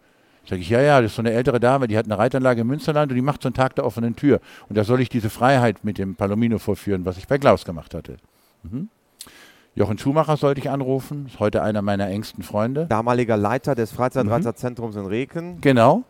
[0.48, 2.68] Sag ich, ja, ja, das ist so eine ältere Dame, die hat eine Reitanlage im
[2.68, 4.40] Münsterland und die macht so einen Tag der offenen Tür.
[4.70, 7.96] Und da soll ich diese Freiheit mit dem Palomino vorführen, was ich bei Klaus gemacht
[7.96, 8.18] hatte.
[8.62, 8.90] Mhm.
[9.76, 12.86] Jochen Schumacher sollte ich anrufen, ist heute einer meiner engsten Freunde.
[12.88, 13.98] Damaliger Leiter des Mhm.
[13.98, 15.60] Freizeitreiterzentrums in Reken.
[15.60, 16.04] Genau.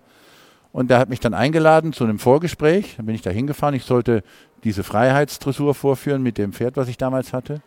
[0.71, 2.95] Und der hat mich dann eingeladen zu einem Vorgespräch.
[2.97, 3.73] Dann bin ich da hingefahren.
[3.73, 4.23] Ich sollte
[4.63, 7.61] diese Freiheitsdressur vorführen mit dem Pferd, was ich damals hatte.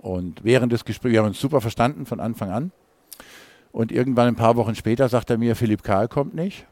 [0.00, 2.72] Und während des Gesprächs, wir haben uns super verstanden von Anfang an.
[3.72, 6.66] Und irgendwann ein paar Wochen später sagt er mir, Philipp Karl kommt nicht.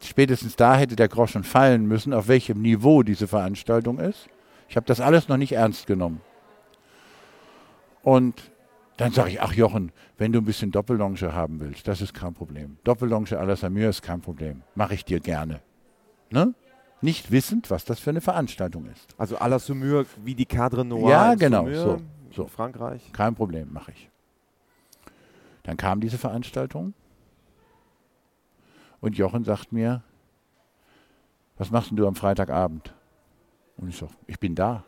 [0.00, 4.28] Spätestens da hätte der Groschen fallen müssen, auf welchem Niveau diese Veranstaltung ist.
[4.68, 6.20] Ich habe das alles noch nicht ernst genommen.
[8.02, 8.50] Und
[8.96, 12.34] dann sage ich, ach Jochen, wenn du ein bisschen Doppellonge haben willst, das ist kein
[12.34, 12.78] Problem.
[12.84, 14.62] Doppellonge à la Samur ist kein Problem.
[14.74, 15.60] Mache ich dir gerne.
[16.30, 16.54] Ne?
[17.02, 19.14] Nicht wissend, was das für eine Veranstaltung ist.
[19.18, 22.00] Also à la Saumur wie die Cadre Noir Ja, in genau, Saumur so,
[22.32, 22.42] so.
[22.44, 23.12] in Frankreich.
[23.12, 24.08] Kein Problem, mache ich.
[25.64, 26.94] Dann kam diese Veranstaltung
[29.00, 30.02] und Jochen sagt mir,
[31.58, 32.94] was machst du am Freitagabend?
[33.76, 34.84] Und ich sage, ich bin da.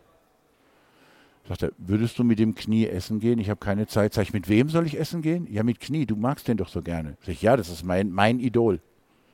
[1.46, 3.38] Sagt er, würdest du mit dem Knie essen gehen?
[3.38, 4.12] Ich habe keine Zeit.
[4.12, 5.46] Sag ich, mit wem soll ich essen gehen?
[5.50, 7.16] Ja, mit Knie, du magst den doch so gerne.
[7.20, 8.80] Sag ich, ja, das ist mein, mein Idol,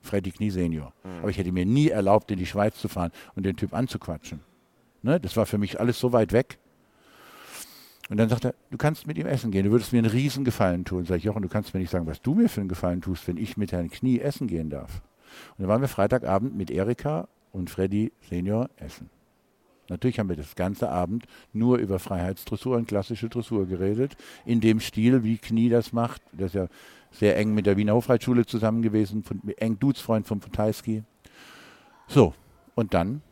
[0.02, 0.92] Freddy Knie Senior.
[1.20, 4.40] Aber ich hätte mir nie erlaubt, in die Schweiz zu fahren und den Typ anzuquatschen.
[5.02, 5.18] Ne?
[5.18, 6.58] Das war für mich alles so weit weg.
[8.10, 10.44] Und dann sagt er, du kannst mit ihm essen gehen, du würdest mir einen riesen
[10.44, 11.06] Gefallen tun.
[11.06, 13.26] Sag ich, Jochen, du kannst mir nicht sagen, was du mir für einen Gefallen tust,
[13.26, 15.02] wenn ich mit Herrn Knie essen gehen darf.
[15.56, 19.08] Und dann waren wir Freitagabend mit Erika und Freddy Senior essen.
[19.88, 24.80] Natürlich haben wir das ganze Abend nur über Freiheitsdressur und klassische Dressur geredet, in dem
[24.80, 26.22] Stil, wie Knie das macht.
[26.32, 26.68] Das ist ja
[27.10, 31.04] sehr eng mit der Wiener Hofreitschule zusammen gewesen, von, eng Dudesfreund von Potajski.
[32.08, 32.34] So,
[32.74, 33.22] und dann,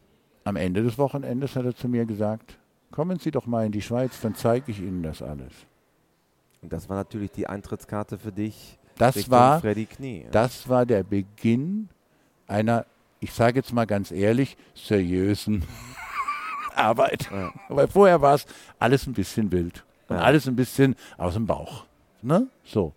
[0.45, 2.59] am Ende des Wochenendes, hat er zu mir gesagt,
[2.91, 5.53] kommen Sie doch mal in die Schweiz, dann zeige ich Ihnen das alles.
[6.61, 8.79] Und das war natürlich die Eintrittskarte für dich.
[8.99, 10.27] Das Richtung war, Freddy Knie.
[10.31, 11.89] das war der Beginn
[12.47, 12.87] einer,
[13.21, 15.65] ich sage jetzt mal ganz ehrlich, seriösen
[16.77, 17.29] Arbeit.
[17.31, 17.53] Ja.
[17.69, 18.47] Weil vorher war es
[18.79, 20.23] alles ein bisschen wild und Ja.
[20.23, 21.85] alles ein bisschen aus dem Bauch.
[22.23, 22.47] Ne?
[22.65, 22.93] So.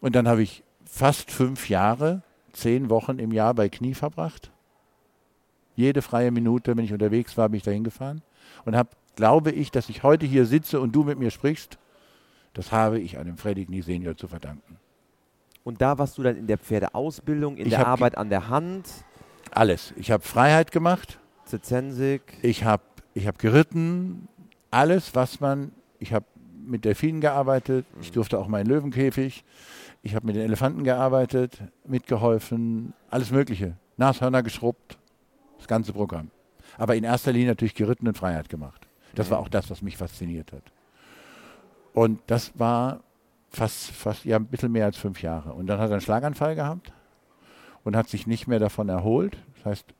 [0.00, 4.50] Und dann habe ich fast fünf Jahre, zehn Wochen im Jahr bei Knie verbracht.
[5.74, 8.22] Jede freie Minute, wenn ich unterwegs war, bin ich dahin gefahren
[8.64, 11.78] und habe, glaube ich, dass ich heute hier sitze und du mit mir sprichst,
[12.52, 14.76] das habe ich einem Freddy Knie Senior zu verdanken.
[15.64, 18.86] Und da warst du dann in der Pferdeausbildung, in Ich der Arbeit an der Hand,
[19.52, 19.92] Alles.
[19.96, 21.18] Ich habe Freiheit gemacht,
[21.52, 22.22] Zezensik.
[22.40, 22.82] ich habe
[23.14, 24.26] ich hab geritten,
[24.70, 26.24] alles, was man, ich habe
[26.64, 29.44] mit Delfinen gearbeitet, ich durfte auch mal in Löwenkäfig,
[30.02, 33.76] ich habe mit den Elefanten gearbeitet, mitgeholfen, alles Mögliche.
[33.98, 34.96] Nashörner geschrubbt,
[35.58, 36.30] das ganze Programm.
[36.78, 38.86] Aber in erster Linie natürlich geritten und Freiheit gemacht.
[39.14, 40.62] Das war auch das, was mich fasziniert hat.
[41.92, 43.00] Und das war
[43.50, 45.52] fast, fast, ja, ein bisschen mehr als fünf Jahre.
[45.52, 46.94] Und dann hat er einen Schlaganfall gehabt
[47.84, 49.36] und hat sich nicht mehr davon erholt.
[49.56, 49.94] Das heißt,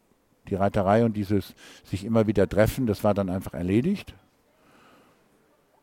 [0.49, 4.15] die Reiterei und dieses sich immer wieder treffen, das war dann einfach erledigt.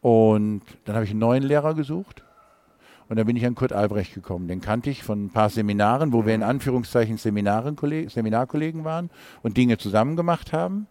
[0.02, 2.24] Und dann habe ich einen neuen Lehrer gesucht.
[3.10, 4.48] Und dann bin ich an Kurt Albrecht gekommen.
[4.48, 9.10] Den kannte ich von ein paar Seminaren, wo wir in Anführungszeichen Seminarkollegen waren
[9.42, 10.88] und Dinge zusammen gemacht haben.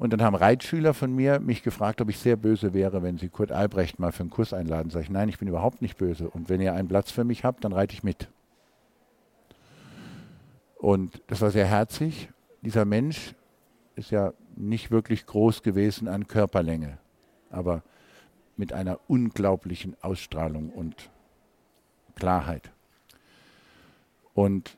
[0.00, 3.28] Und dann haben Reitschüler von mir mich gefragt, ob ich sehr böse wäre, wenn sie
[3.28, 4.90] Kurt Albrecht mal für einen Kurs einladen.
[4.90, 6.28] Sag ich, nein, ich bin überhaupt nicht böse.
[6.28, 8.28] Und wenn ihr einen Platz für mich habt, dann reite ich mit.
[10.78, 12.30] Und das war sehr herzig.
[12.62, 13.34] Dieser Mensch
[13.96, 16.98] ist ja nicht wirklich groß gewesen an Körperlänge,
[17.50, 17.82] aber
[18.56, 21.10] mit einer unglaublichen Ausstrahlung und
[22.14, 22.70] Klarheit.
[24.34, 24.76] Und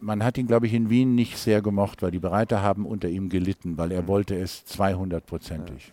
[0.00, 3.08] man hat ihn, glaube ich, in Wien nicht sehr gemocht, weil die Bereiter haben unter
[3.08, 5.92] ihm gelitten, weil er wollte es 200-prozentig.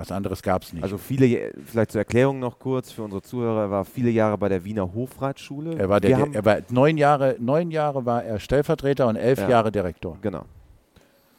[0.00, 0.82] Was anderes gab es nicht.
[0.82, 4.48] Also viele, vielleicht zur Erklärung noch kurz für unsere Zuhörer, er war viele Jahre bei
[4.48, 5.78] der Wiener Hofreitschule.
[5.78, 9.38] er war, der, der, er war neun Jahre, neun Jahre war er Stellvertreter und elf
[9.40, 9.48] Ja.
[9.50, 10.16] Jahre Direktor.
[10.22, 10.46] Genau.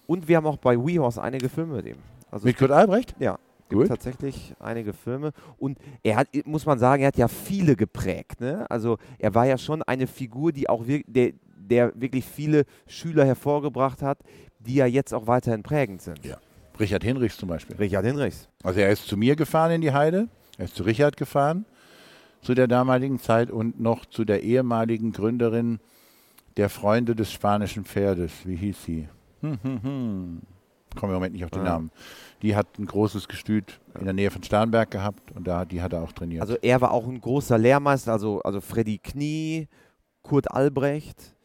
[0.05, 1.95] Und wir haben auch bei WeHorse einige Filme mit ihm.
[2.29, 3.15] Also Mit Kurt Albrecht?
[3.19, 3.87] Ja, gibt Gut.
[3.87, 5.31] tatsächlich einige Filme.
[5.57, 8.41] Und er hat, muss man sagen, er hat ja viele geprägt.
[8.41, 8.65] Ne?
[8.69, 13.25] Also er war ja schon eine Figur, die auch wir, der, der wirklich viele Schüler
[13.25, 14.19] hervorgebracht hat,
[14.59, 16.23] die ja jetzt auch weiterhin prägend sind.
[16.23, 16.37] Ja.
[16.81, 17.75] Richard Hinrichs zum Beispiel.
[17.77, 18.49] Richard Hinrichs.
[18.63, 21.65] Also er ist zu mir gefahren in die Heide, er ist zu Richard gefahren
[22.41, 25.79] zu der damaligen Zeit und noch zu der ehemaligen Gründerin
[26.57, 28.31] der Freunde des spanischen Pferdes.
[28.45, 29.07] Wie hieß sie?
[29.41, 30.41] Hm, hm, hm.
[30.99, 31.65] Komme im Moment nicht auf den Ah.
[31.65, 31.91] Namen.
[32.41, 35.93] Die hat ein großes Gestüt in der Nähe von Starnberg gehabt und da, die hat
[35.93, 36.41] er auch trainiert.
[36.41, 39.67] Also er war auch ein großer Lehrmeister, also, also Freddy Knie,
[40.23, 41.35] Kurt Albrecht.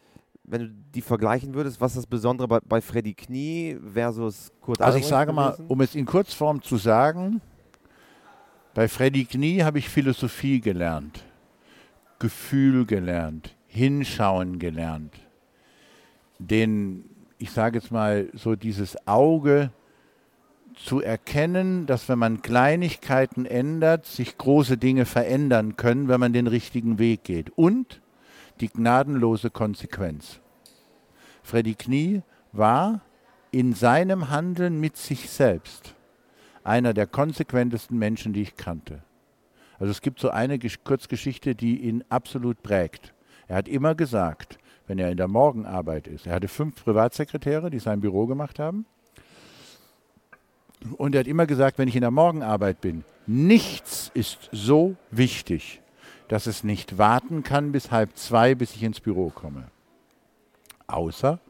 [0.48, 4.98] Wenn du die vergleichen würdest, was das Besondere bei, bei Freddy Knie versus Kurt Also
[4.98, 5.66] ich sage mal, gewesen?
[5.68, 7.40] um es in Kurzform zu sagen,
[8.74, 11.24] bei Freddy Knie habe ich Philosophie gelernt,
[12.18, 15.14] Gefühl gelernt, Hinschauen gelernt,
[16.38, 17.04] den,
[17.38, 19.70] ich sage jetzt mal, so dieses Auge
[20.76, 26.46] zu erkennen, dass wenn man Kleinigkeiten ändert, sich große Dinge verändern können, wenn man den
[26.46, 27.50] richtigen Weg geht.
[27.56, 28.00] Und
[28.60, 30.40] die gnadenlose Konsequenz.
[31.42, 33.00] Freddy Knie war
[33.50, 35.94] in seinem Handeln mit sich selbst
[36.64, 39.02] einer der konsequentesten Menschen, die ich kannte.
[39.78, 43.14] Also es gibt so eine Kurzgeschichte, die ihn absolut prägt.
[43.46, 47.78] Er hat immer gesagt, wenn er in der Morgenarbeit ist, er hatte fünf Privatsekretäre, die
[47.78, 48.86] sein Büro gemacht haben,
[50.96, 55.80] und er hat immer gesagt, wenn ich in der Morgenarbeit bin, nichts ist so wichtig,
[56.28, 59.68] dass es nicht warten kann bis halb zwei, bis ich ins Büro komme.
[60.86, 61.40] Außer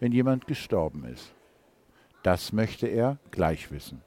[0.00, 1.32] wenn jemand gestorben ist.
[2.22, 4.02] Das möchte er gleich wissen.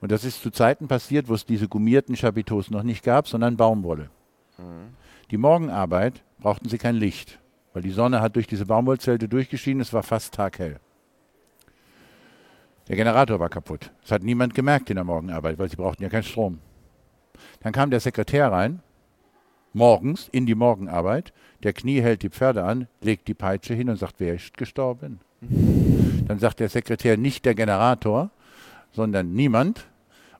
[0.00, 3.56] Und das ist zu Zeiten passiert, wo es diese gummierten Chapiteaus noch nicht gab, sondern
[3.56, 4.10] Baumwolle.
[4.56, 4.94] Mhm.
[5.30, 7.38] Die Morgenarbeit brauchten sie kein Licht,
[7.74, 10.80] weil die Sonne hat durch diese Baumwollzelte durchgeschienen, es war fast taghell.
[12.88, 13.92] Der Generator war kaputt.
[14.00, 16.58] Das hat niemand gemerkt in der Morgenarbeit, weil sie brauchten ja keinen Strom.
[17.60, 18.80] Dann kam der Sekretär rein,
[19.72, 21.32] morgens in die Morgenarbeit.
[21.62, 25.20] Der Knie hält die Pferde an, legt die Peitsche hin und sagt, wer ist gestorben?
[26.26, 28.30] Dann sagt der Sekretär nicht der Generator,
[28.92, 29.86] sondern niemand.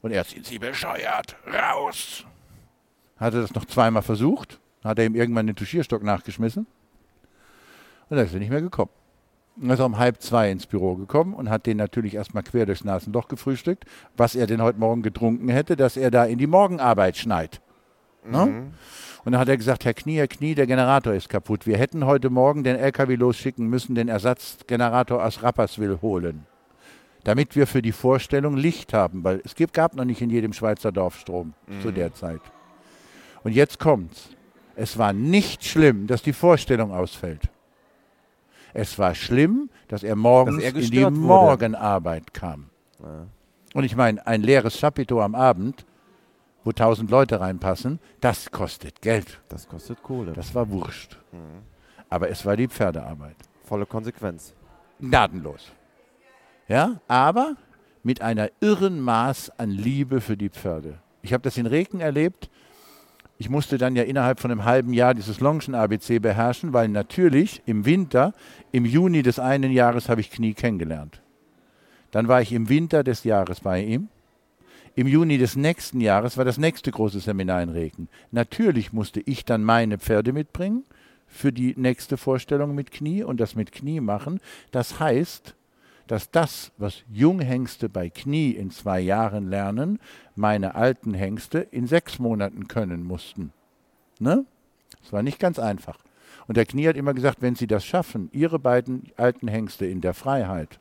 [0.03, 2.25] Und er sind Sie bescheuert, raus!
[3.17, 6.67] Hatte das noch zweimal versucht, hat er ihm irgendwann den Tuschierstock nachgeschmissen
[8.11, 8.91] und dann ist er nicht mehr gekommen.
[9.63, 12.85] Er ist um halb zwei ins Büro gekommen und hat den natürlich erstmal quer durchs
[12.85, 13.85] Nasenloch gefrühstückt,
[14.17, 17.61] was er denn heute Morgen getrunken hätte, dass er da in die Morgenarbeit schneit.
[18.25, 18.47] Ne?
[18.47, 18.53] Mhm.
[18.53, 18.73] Ne?
[19.25, 21.67] Und dann hat er gesagt, Herr Knie, Herr Knie, der Generator ist kaputt.
[21.67, 26.47] Wir hätten heute Morgen den LKW losschicken müssen, den Ersatzgenerator aus Rapperswil holen,
[27.25, 30.91] damit wir für die Vorstellung Licht haben, weil es gab noch nicht in jedem Schweizer
[30.91, 31.83] Dorf Strom mhm.
[31.83, 32.41] zu der Zeit.
[33.45, 34.31] Und jetzt kommt's.
[34.75, 37.51] Es war nicht schlimm, dass die Vorstellung ausfällt.
[38.73, 41.17] Es war schlimm, dass er morgens dass er in die wurde.
[41.17, 42.71] Morgenarbeit kam.
[43.03, 43.27] Ja.
[43.75, 45.87] Und ich meine, ein leeres Chapiteau am Abend,
[46.65, 49.41] wo tausend Leute reinpassen, das kostet Geld.
[49.49, 50.33] Das kostet Kohle.
[50.33, 51.19] Das war Wurscht.
[51.33, 51.63] Mhm.
[52.09, 53.37] Aber es war die Pferdearbeit.
[53.65, 54.55] Volle Konsequenz.
[54.99, 55.73] Gnadenlos.
[56.69, 57.57] Ja, aber
[58.03, 60.99] mit einer irren Maß an Liebe für die Pferde.
[61.23, 62.51] Ich habe das in Reken erlebt.
[63.41, 67.63] Ich musste dann ja innerhalb von einem halben Jahr dieses Longchen ABC beherrschen, weil natürlich
[67.65, 68.35] im Winter,
[68.71, 71.23] im Juni des einen Jahres habe ich Knie kennengelernt.
[72.11, 74.09] Dann war ich im Winter des Jahres bei ihm.
[74.95, 78.11] Im Juni des nächsten Jahres war das nächste große Seminar in Reken.
[78.31, 80.85] Natürlich musste ich dann meine Pferde mitbringen
[81.27, 84.41] für die nächste Vorstellung mit Knie und das mit Knie machen.
[84.71, 85.55] Das heißt,
[86.11, 90.01] dass das, was Junghengste bei Knie in zwei Jahren lernen,
[90.35, 93.53] meine alten Hengste in sechs Monaten können mussten.
[94.19, 94.45] Ne?
[95.01, 96.01] Das war nicht ganz einfach.
[96.49, 100.01] Und der Knie hat immer gesagt, wenn Sie das schaffen, Ihre beiden alten Hengste in
[100.01, 100.81] der Freiheit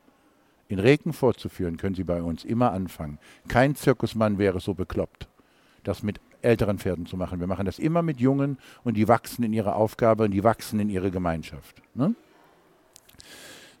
[0.66, 3.20] in Regen vorzuführen, können Sie bei uns immer anfangen.
[3.46, 5.28] Kein Zirkusmann wäre so bekloppt,
[5.84, 7.38] das mit älteren Pferden zu machen.
[7.38, 10.80] Wir machen das immer mit Jungen und die wachsen in ihrer Aufgabe und die wachsen
[10.80, 11.80] in ihre Gemeinschaft.
[11.94, 12.16] Ne?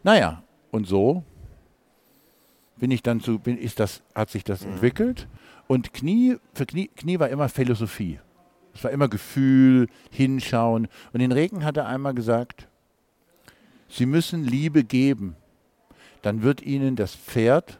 [0.04, 1.24] Naja, und so
[2.80, 4.72] bin ich dann zu, bin, ist das, hat sich das mhm.
[4.72, 5.28] entwickelt.
[5.68, 8.18] Und Knie, für Knie, Knie war immer Philosophie.
[8.74, 10.88] Es war immer Gefühl, Hinschauen.
[11.12, 12.66] Und in Regen hat er einmal gesagt,
[13.88, 15.36] Sie müssen Liebe geben.
[16.22, 17.78] Dann wird Ihnen das Pferd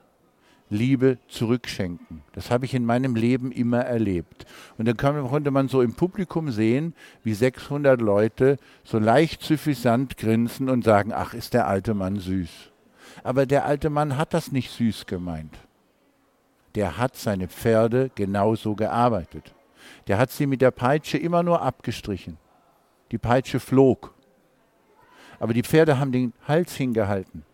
[0.68, 2.22] Liebe zurückschenken.
[2.32, 4.46] Das habe ich in meinem Leben immer erlebt.
[4.78, 10.68] Und dann konnte man so im Publikum sehen, wie 600 Leute so leicht suffisant grinsen
[10.68, 12.69] und sagen, ach, ist der alte Mann süß.
[13.22, 15.58] Aber der alte Mann hat das nicht süß gemeint.
[16.74, 19.54] Der hat seine Pferde genauso gearbeitet.
[20.06, 22.38] Der hat sie mit der Peitsche immer nur abgestrichen.
[23.10, 24.14] Die Peitsche flog.
[25.38, 27.44] Aber die Pferde haben den Hals hingehalten,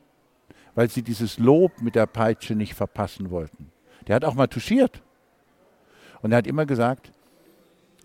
[0.75, 3.71] weil sie dieses Lob mit der Peitsche nicht verpassen wollten.
[4.07, 5.03] Der hat auch mal touchiert.
[6.21, 7.13] Und er hat immer gesagt,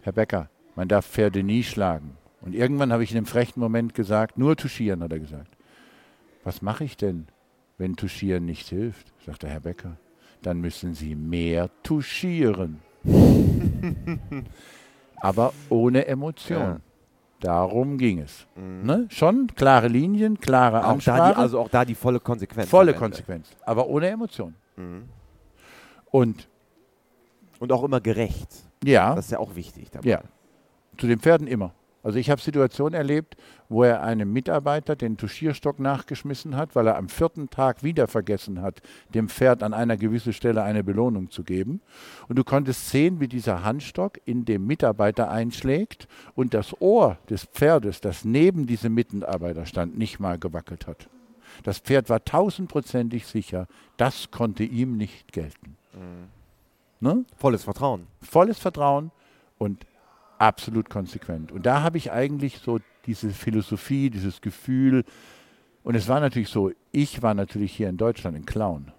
[0.02, 2.18] Herr Becker, man darf Pferde nie schlagen.
[2.42, 5.58] Und irgendwann habe ich in einem frechen Moment gesagt, nur touchieren, hat er gesagt.
[6.44, 7.28] Was mache ich denn?
[7.82, 9.98] Wenn Tuschieren nicht hilft, sagt der Herr Becker,
[10.44, 12.80] dann müssen Sie mehr tuschieren.
[15.16, 16.60] Aber ohne Emotion.
[16.60, 16.78] Ja.
[17.40, 18.46] Darum ging es.
[18.56, 18.86] Mhm.
[18.86, 19.08] Ne?
[19.10, 21.34] Schon klare Linien, klare auch Ansprache.
[21.34, 22.70] Die, also auch da die volle Konsequenz.
[22.70, 24.54] Volle Konsequenz, aber ohne Emotion.
[24.76, 25.10] Mhm.
[26.12, 26.48] Und,
[27.58, 28.50] und auch immer gerecht.
[28.84, 29.16] Ja.
[29.16, 30.08] Das ist ja auch wichtig dabei.
[30.08, 30.22] Ja.
[31.00, 31.74] Zu den Pferden immer.
[32.04, 33.36] Also ich habe Situationen erlebt,
[33.70, 38.62] wo er einem Mitarbeiter den Tuschierstock nachgeschmissen hat, weil er am vierten Tag wieder vergessen
[38.62, 38.82] hat,
[39.14, 41.82] dem Pferd an einer gewissen Stelle eine Belohnung zu geben.
[42.28, 47.46] Und du konntest sehen, wie dieser Handstock in dem Mitarbeiter einschlägt und das Ohr des
[47.46, 51.08] Pferdes, das neben diesem Mitarbeiter stand, nicht mal gewackelt hat.
[51.64, 55.78] Das Pferd war tausendprozentig sicher, das konnte ihm nicht gelten.
[55.94, 56.30] Mhm.
[57.00, 57.26] Ne?
[57.36, 58.08] Volles Vertrauen.
[58.22, 59.12] Volles Vertrauen
[59.58, 59.86] und
[60.42, 61.52] absolut konsequent.
[61.52, 65.06] Und da habe ich eigentlich so diese Philosophie, dieses Gefühl.
[65.84, 68.92] Und es war natürlich so, ich war natürlich hier in Deutschland ein Clown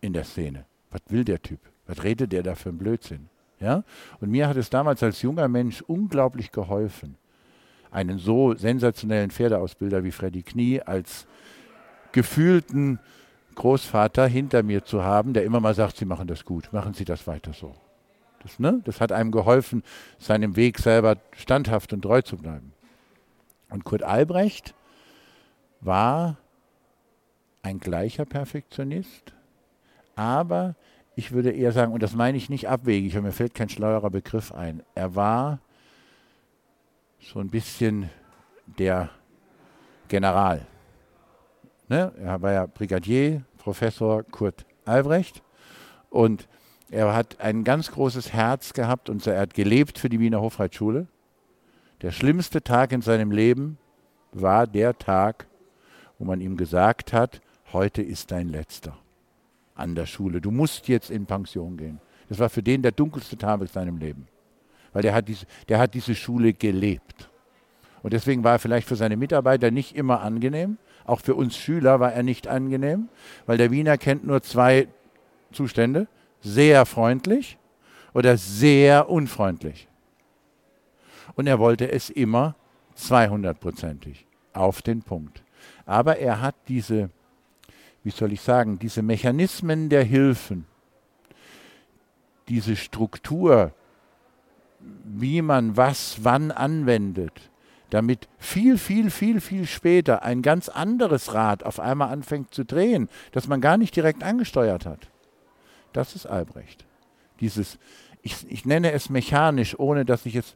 [0.00, 0.64] in der Szene.
[0.90, 1.60] Was will der Typ?
[1.86, 3.28] Was redet der da für ein Blödsinn?
[3.60, 3.84] Ja?
[4.20, 7.16] Und mir hat es damals als junger Mensch unglaublich geholfen,
[7.90, 11.26] einen so sensationellen Pferdeausbilder wie Freddy Knie als
[12.12, 12.98] gefühlten
[13.54, 17.04] Großvater hinter mir zu haben, der immer mal sagt, Sie machen das gut, machen Sie
[17.04, 17.74] das weiter so.
[18.42, 18.80] Das, ne?
[18.84, 19.82] das hat einem geholfen,
[20.18, 22.72] seinem Weg selber standhaft und treu zu bleiben.
[23.70, 24.74] Und Kurt Albrecht
[25.80, 26.36] war
[27.62, 29.34] ein gleicher Perfektionist,
[30.16, 30.74] aber
[31.16, 34.10] ich würde eher sagen, und das meine ich nicht abwegig, und mir fällt kein schleuerer
[34.10, 35.60] Begriff ein, er war
[37.20, 38.08] so ein bisschen
[38.66, 39.10] der
[40.08, 40.66] General.
[41.88, 42.12] Ne?
[42.18, 45.42] Er war ja Brigadier, Professor Kurt Albrecht
[46.10, 46.48] und
[46.90, 51.06] er hat ein ganz großes Herz gehabt und er hat gelebt für die Wiener Hofreitschule.
[52.00, 53.78] Der schlimmste Tag in seinem Leben
[54.32, 55.46] war der Tag,
[56.18, 57.40] wo man ihm gesagt hat,
[57.72, 58.96] heute ist dein letzter
[59.74, 60.40] an der Schule.
[60.40, 62.00] Du musst jetzt in Pension gehen.
[62.28, 64.26] Das war für den der dunkelste Tag in seinem Leben.
[64.92, 67.28] Weil der hat, diese, der hat diese Schule gelebt.
[68.02, 70.78] Und deswegen war er vielleicht für seine Mitarbeiter nicht immer angenehm.
[71.04, 73.08] Auch für uns Schüler war er nicht angenehm,
[73.46, 74.88] weil der Wiener kennt nur zwei
[75.52, 76.06] Zustände
[76.40, 77.58] sehr freundlich
[78.14, 79.88] oder sehr unfreundlich.
[81.34, 82.56] Und er wollte es immer
[82.96, 85.42] 200-prozentig auf den Punkt.
[85.86, 87.10] Aber er hat diese,
[88.02, 90.66] wie soll ich sagen, diese Mechanismen der Hilfen,
[92.48, 93.72] diese Struktur,
[94.80, 97.50] wie man was wann anwendet,
[97.90, 103.08] damit viel, viel, viel, viel später ein ganz anderes Rad auf einmal anfängt zu drehen,
[103.32, 105.08] das man gar nicht direkt angesteuert hat.
[105.92, 106.84] Das ist Albrecht.
[107.40, 107.78] Dieses,
[108.22, 110.54] ich, ich nenne es mechanisch, ohne dass ich es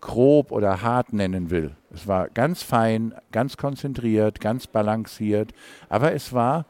[0.00, 1.74] grob oder hart nennen will.
[1.92, 5.52] Es war ganz fein, ganz konzentriert, ganz balanciert,
[5.88, 6.66] aber es war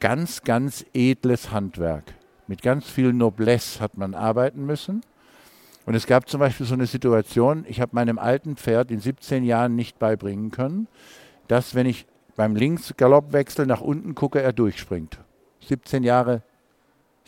[0.00, 2.14] ganz, ganz edles Handwerk.
[2.48, 5.02] Mit ganz viel Noblesse hat man arbeiten müssen.
[5.84, 9.44] Und es gab zum Beispiel so eine Situation, ich habe meinem alten Pferd in 17
[9.44, 10.88] Jahren nicht beibringen können,
[11.46, 15.18] dass wenn ich beim Linksgaloppwechsel nach unten gucke, er durchspringt.
[15.60, 16.42] 17 Jahre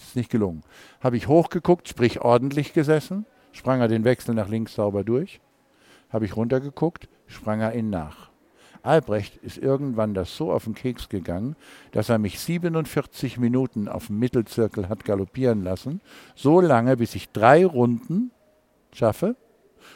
[0.03, 0.63] ist nicht gelungen.
[1.01, 5.41] Habe ich hochgeguckt, sprich ordentlich gesessen, sprang er den Wechsel nach links sauber durch.
[6.11, 8.31] Habe ich runtergeguckt, sprang er ihn nach.
[8.83, 11.57] Albrecht ist irgendwann das so auf den Keks gegangen,
[11.93, 16.01] dass er mich 47 Minuten auf dem Mittelzirkel hat galoppieren lassen,
[16.35, 18.31] so lange, bis ich drei Runden
[18.93, 19.37] schaffe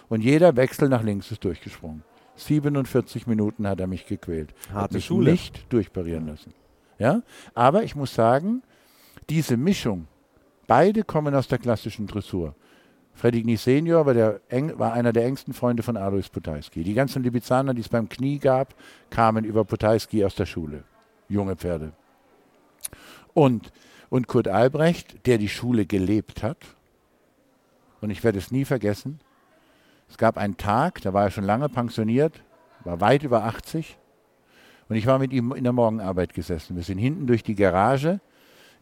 [0.08, 2.02] und jeder Wechsel nach links ist durchgesprungen.
[2.36, 4.54] 47 Minuten hat er mich gequält.
[4.68, 5.30] Harte hat mich Schule.
[5.30, 6.54] nicht durchparieren lassen.
[6.98, 7.22] Ja?
[7.54, 8.62] Aber ich muss sagen,
[9.32, 10.08] diese Mischung,
[10.66, 12.54] beide kommen aus der klassischen Dressur.
[13.14, 14.40] Freddy Knie Senior war, der,
[14.74, 16.84] war, einer der engsten Freunde von Alois Potajski.
[16.84, 18.74] Die ganzen Libizaner, die es beim Knie gab,
[19.08, 20.84] kamen über Potajski aus der Schule.
[21.30, 21.92] Junge Pferde.
[23.32, 23.72] Und,
[24.10, 26.58] und Kurt Albrecht, der die Schule gelebt hat,
[28.02, 29.18] und ich werde es nie vergessen,
[30.10, 32.42] es gab einen Tag, da war er schon lange pensioniert,
[32.84, 33.96] war weit über 80,
[34.90, 36.76] und ich war mit ihm in der Morgenarbeit gesessen.
[36.76, 38.20] Wir sind hinten durch die Garage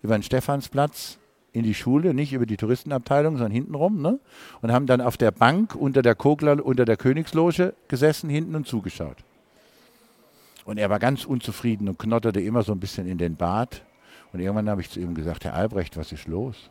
[0.02, 1.18] über den Stephansplatz
[1.52, 4.20] in die Schule, nicht über die Touristenabteilung, sondern hintenrum, ne?
[4.62, 8.66] Und haben dann auf der Bank unter der Kogler, unter der Königsloge gesessen, hinten und
[8.66, 9.16] zugeschaut.
[10.64, 13.82] Und er war ganz unzufrieden und knotterte immer so ein bisschen in den Bart.
[14.32, 16.70] Und irgendwann habe ich zu ihm gesagt, Herr Albrecht, was ist los?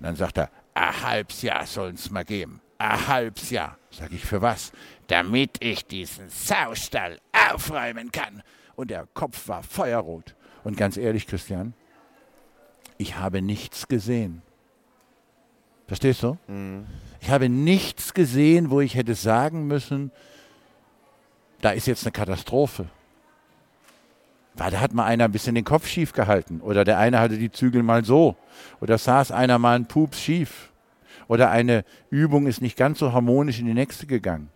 [0.00, 2.60] Und dann sagt er, ein halbes Jahr sollen es mal geben.
[2.78, 3.78] Ein halbes Jahr.
[3.90, 4.72] Sag ich, für was?
[5.06, 7.18] Damit ich diesen Saustall
[7.52, 8.42] aufräumen kann.
[8.74, 10.34] Und der Kopf war feuerrot.
[10.64, 11.74] Und ganz ehrlich, Christian,
[12.98, 14.42] ich habe nichts gesehen.
[15.86, 16.38] Verstehst du?
[16.46, 16.86] Mhm.
[17.20, 20.10] Ich habe nichts gesehen, wo ich hätte sagen müssen,
[21.60, 22.86] da ist jetzt eine Katastrophe.
[24.54, 26.60] Weil da hat mal einer ein bisschen den Kopf schief gehalten.
[26.60, 28.36] Oder der eine hatte die Zügel mal so.
[28.80, 30.70] Oder saß einer mal einen Pups schief.
[31.26, 34.50] Oder eine Übung ist nicht ganz so harmonisch in die nächste gegangen.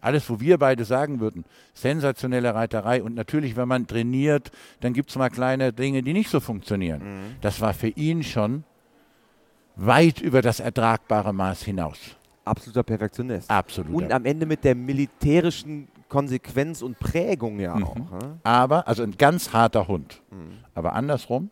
[0.00, 1.44] Alles, wo wir beide sagen würden,
[1.74, 3.02] sensationelle Reiterei.
[3.02, 7.02] Und natürlich, wenn man trainiert, dann gibt es mal kleine Dinge, die nicht so funktionieren.
[7.02, 7.36] Mhm.
[7.40, 8.64] Das war für ihn schon
[9.76, 11.98] weit über das ertragbare Maß hinaus.
[12.44, 13.50] Absoluter Perfektionist.
[13.50, 13.94] Absolut.
[13.94, 17.84] Und am Ende mit der militärischen Konsequenz und Prägung ja mhm.
[17.84, 17.96] auch.
[17.96, 18.38] Ne?
[18.42, 20.22] Aber, also ein ganz harter Hund.
[20.30, 20.58] Mhm.
[20.74, 21.50] Aber andersrum,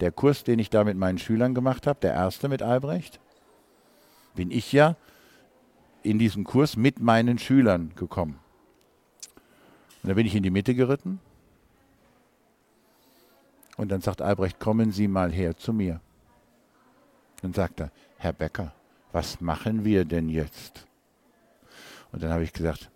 [0.00, 3.20] der Kurs, den ich da mit meinen Schülern gemacht habe, der erste mit Albrecht,
[4.34, 4.96] bin ich ja
[6.08, 8.38] in diesen Kurs mit meinen Schülern gekommen.
[10.02, 11.20] Und da bin ich in die Mitte geritten
[13.76, 16.00] Und dann sagt Albrecht, kommen Sie mal her zu mir.
[17.42, 18.72] Dann sagt er, Herr Becker,
[19.12, 20.86] was machen wir denn jetzt?
[22.10, 22.90] Und dann habe ich gesagt,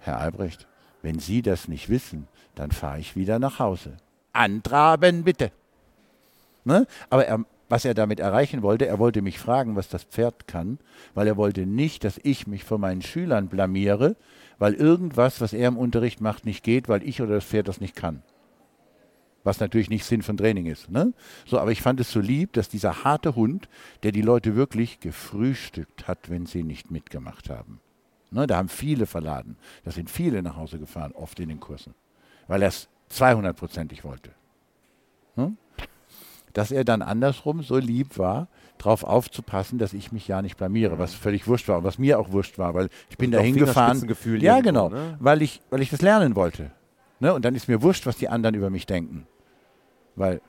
[0.00, 0.66] Herr Albrecht,
[1.02, 3.98] wenn Sie das nicht wissen, dann fahre ich wieder nach Hause.
[4.32, 5.52] Antraben bitte.
[6.64, 6.86] Ne?
[7.10, 10.78] Aber er, was er damit erreichen wollte, er wollte mich fragen, was das Pferd kann,
[11.14, 14.14] weil er wollte nicht, dass ich mich vor meinen Schülern blamiere,
[14.58, 17.80] weil irgendwas, was er im Unterricht macht, nicht geht, weil ich oder das Pferd das
[17.80, 18.22] nicht kann.
[19.42, 20.90] Was natürlich nicht Sinn von Training ist.
[20.90, 21.14] Ne?
[21.46, 23.70] So, aber ich fand es so lieb, dass dieser harte Hund,
[24.02, 27.80] der die Leute wirklich gefrühstückt hat, wenn sie nicht mitgemacht haben.
[28.30, 29.56] Ne, da haben viele verladen.
[29.82, 31.94] Da sind viele nach Hause gefahren, oft in den Kursen,
[32.48, 34.32] weil er es 200-prozentig wollte.
[35.36, 35.56] Ne?
[36.52, 38.48] Dass er dann andersrum so lieb war,
[38.78, 42.18] darauf aufzupassen, dass ich mich ja nicht blamiere, was völlig wurscht war und was mir
[42.18, 44.06] auch wurscht war, weil ich bin da hingefahren.
[44.40, 45.16] Ja, genau, ne?
[45.20, 46.70] weil, ich, weil ich das lernen wollte.
[47.20, 47.32] Ne?
[47.32, 49.26] Und dann ist mir wurscht, was die anderen über mich denken.
[50.16, 50.40] Weil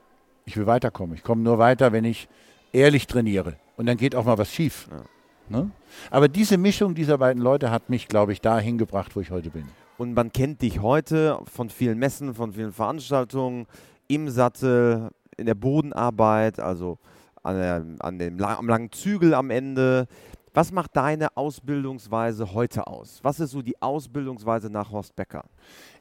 [0.46, 1.16] ich will weiterkommen.
[1.16, 2.28] Ich komme nur weiter, wenn ich
[2.74, 3.56] ehrlich trainiere.
[3.78, 4.88] Und dann geht auch mal was schief.
[4.92, 5.04] Ja.
[5.50, 5.72] Ne?
[6.10, 9.50] Aber diese Mischung dieser beiden Leute hat mich, glaube ich, dahin gebracht, wo ich heute
[9.50, 9.66] bin.
[9.98, 13.68] Und man kennt dich heute von vielen Messen, von vielen Veranstaltungen,
[14.08, 16.98] im Sattel, in der Bodenarbeit, also
[17.44, 20.08] an, der, an dem am langen Zügel am Ende.
[20.54, 23.20] Was macht deine Ausbildungsweise heute aus?
[23.24, 25.46] Was ist so die Ausbildungsweise nach Horst Becker?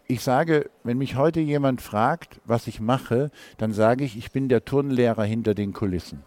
[0.07, 4.49] Ich sage, wenn mich heute jemand fragt, was ich mache, dann sage ich, ich bin
[4.49, 6.23] der Turnlehrer hinter den Kulissen.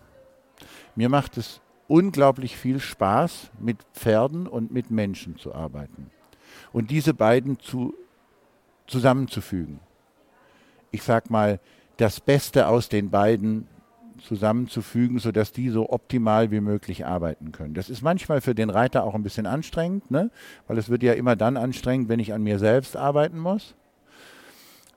[0.95, 6.09] Mir macht es unglaublich viel Spaß, mit Pferden und mit Menschen zu arbeiten.
[6.73, 7.93] Und diese beiden zu,
[8.87, 9.79] zusammenzufügen.
[10.91, 11.59] Ich sag mal,
[11.97, 13.67] das Beste aus den beiden
[14.21, 17.73] zusammenzufügen, sodass die so optimal wie möglich arbeiten können.
[17.73, 20.31] Das ist manchmal für den Reiter auch ein bisschen anstrengend, ne?
[20.67, 23.75] weil es wird ja immer dann anstrengend, wenn ich an mir selbst arbeiten muss.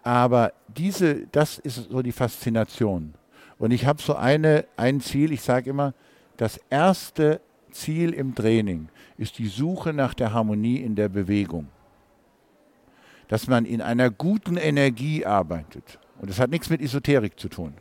[0.02, 3.14] Aber diese, das ist so die Faszination.
[3.58, 5.94] Und ich habe so eine, ein Ziel, ich sage immer,
[6.36, 7.40] das erste
[7.70, 8.88] Ziel im Training
[9.18, 11.68] ist die Suche nach der Harmonie in der Bewegung.
[13.26, 15.98] Dass man in einer guten Energie arbeitet.
[16.20, 17.74] Und das hat nichts mit Esoterik zu tun.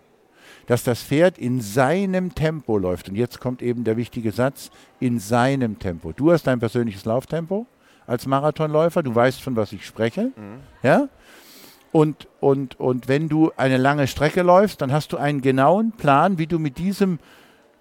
[0.67, 3.09] Dass das Pferd in seinem Tempo läuft.
[3.09, 4.69] Und jetzt kommt eben der wichtige Satz,
[4.99, 6.11] in seinem Tempo.
[6.11, 7.65] Du hast dein persönliches Lauftempo
[8.05, 10.31] als Marathonläufer, du weißt, von was ich spreche.
[10.35, 10.59] Mhm.
[10.83, 11.09] Ja?
[11.91, 16.37] Und, und, und wenn du eine lange Strecke läufst, dann hast du einen genauen Plan,
[16.37, 17.19] wie du mit diesem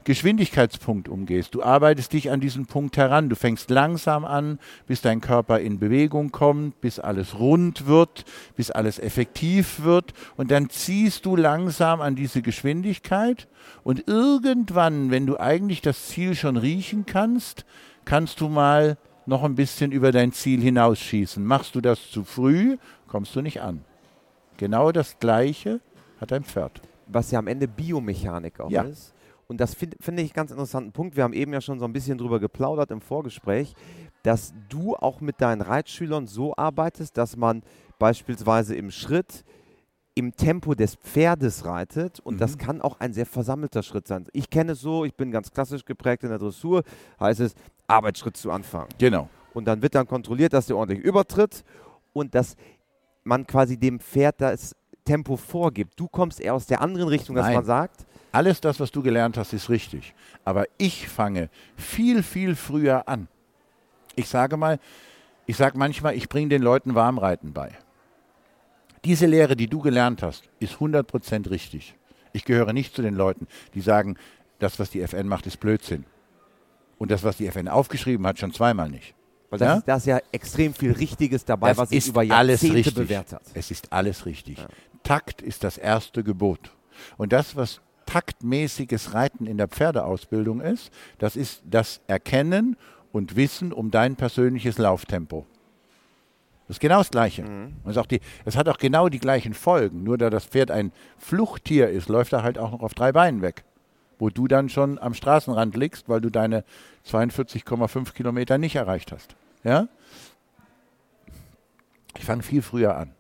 [0.06, 1.56] Geschwindigkeitspunkt umgehst.
[1.56, 3.28] Du arbeitest dich an diesen Punkt heran.
[3.28, 8.70] Du fängst langsam an, bis dein Körper in Bewegung kommt, bis alles rund wird, bis
[8.70, 10.14] alles effektiv wird.
[10.36, 13.48] Und dann ziehst du langsam an diese Geschwindigkeit.
[13.82, 17.66] Und irgendwann, wenn du eigentlich das Ziel schon riechen kannst,
[18.04, 21.44] kannst du mal noch ein bisschen über dein Ziel hinausschießen.
[21.44, 22.76] Machst du das zu früh,
[23.08, 23.84] kommst du nicht an.
[24.56, 25.80] Genau das Gleiche
[26.20, 26.80] hat ein Pferd.
[27.08, 28.82] Was ja am Ende Biomechanik auch ja.
[28.82, 29.15] ist
[29.48, 31.16] und das finde find ich ganz interessanten Punkt.
[31.16, 33.74] Wir haben eben ja schon so ein bisschen drüber geplaudert im Vorgespräch,
[34.22, 37.62] dass du auch mit deinen Reitschülern so arbeitest, dass man
[37.98, 39.44] beispielsweise im Schritt
[40.16, 42.38] im Tempo des Pferdes reitet und mhm.
[42.38, 44.26] das kann auch ein sehr versammelter Schritt sein.
[44.32, 46.82] Ich kenne es so, ich bin ganz klassisch geprägt in der Dressur,
[47.20, 47.54] heißt es
[47.86, 48.88] Arbeitsschritt zu Anfang.
[48.98, 49.28] Genau.
[49.52, 51.64] Und dann wird dann kontrolliert, dass der ordentlich übertritt
[52.14, 52.56] und dass
[53.24, 54.74] man quasi dem Pferd das
[55.04, 56.00] Tempo vorgibt.
[56.00, 57.56] Du kommst eher aus der anderen Richtung, dass Nein.
[57.56, 58.06] man sagt,
[58.36, 60.14] alles das, was du gelernt hast, ist richtig.
[60.44, 63.28] Aber ich fange viel, viel früher an.
[64.14, 64.78] Ich sage mal,
[65.46, 67.72] ich sage manchmal, ich bringe den Leuten Warmreiten bei.
[69.04, 71.94] Diese Lehre, die du gelernt hast, ist 100% richtig.
[72.34, 74.18] Ich gehöre nicht zu den Leuten, die sagen,
[74.58, 76.04] das, was die FN macht, ist Blödsinn.
[76.98, 79.14] Und das, was die FN aufgeschrieben hat, schon zweimal nicht.
[79.48, 79.74] Weil das, ja?
[79.76, 83.42] ist, das ist ja extrem viel Richtiges dabei, das was sich über Jahrzehnte bewährt hat.
[83.54, 84.58] Es ist alles richtig.
[84.58, 84.68] Ja.
[85.02, 86.76] Takt ist das erste Gebot.
[87.16, 87.80] Und das, was
[88.16, 90.90] taktmäßiges Reiten in der Pferdeausbildung ist.
[91.18, 92.78] Das ist das Erkennen
[93.12, 95.44] und Wissen um dein persönliches Lauftempo.
[96.66, 97.42] Das ist genau das Gleiche.
[97.42, 97.74] Mhm.
[97.84, 100.02] Es, die, es hat auch genau die gleichen Folgen.
[100.02, 103.42] Nur da das Pferd ein Fluchttier ist, läuft er halt auch noch auf drei Beinen
[103.42, 103.64] weg.
[104.18, 106.64] Wo du dann schon am Straßenrand liegst, weil du deine
[107.06, 109.36] 42,5 Kilometer nicht erreicht hast.
[109.62, 109.88] Ja?
[112.16, 113.10] Ich fange viel früher an.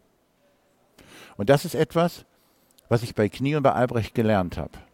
[1.36, 2.24] Und das ist etwas,
[2.88, 4.85] was ich bei Knie und bei Albrecht gelernt habe.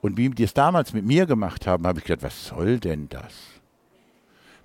[0.00, 3.08] Und wie die es damals mit mir gemacht haben, habe ich gedacht, was soll denn
[3.08, 3.34] das?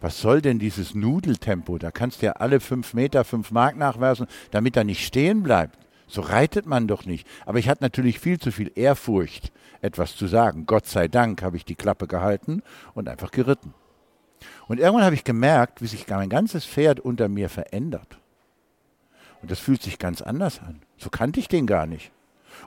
[0.01, 1.77] Was soll denn dieses Nudeltempo?
[1.77, 5.77] Da kannst du ja alle fünf Meter fünf Mark nachwerfen, damit er nicht stehen bleibt.
[6.07, 7.27] So reitet man doch nicht.
[7.45, 10.65] Aber ich hatte natürlich viel zu viel Ehrfurcht, etwas zu sagen.
[10.65, 12.61] Gott sei Dank habe ich die Klappe gehalten
[12.93, 13.73] und einfach geritten.
[14.67, 18.19] Und irgendwann habe ich gemerkt, wie sich mein ganzes Pferd unter mir verändert.
[19.41, 20.81] Und das fühlt sich ganz anders an.
[20.97, 22.11] So kannte ich den gar nicht.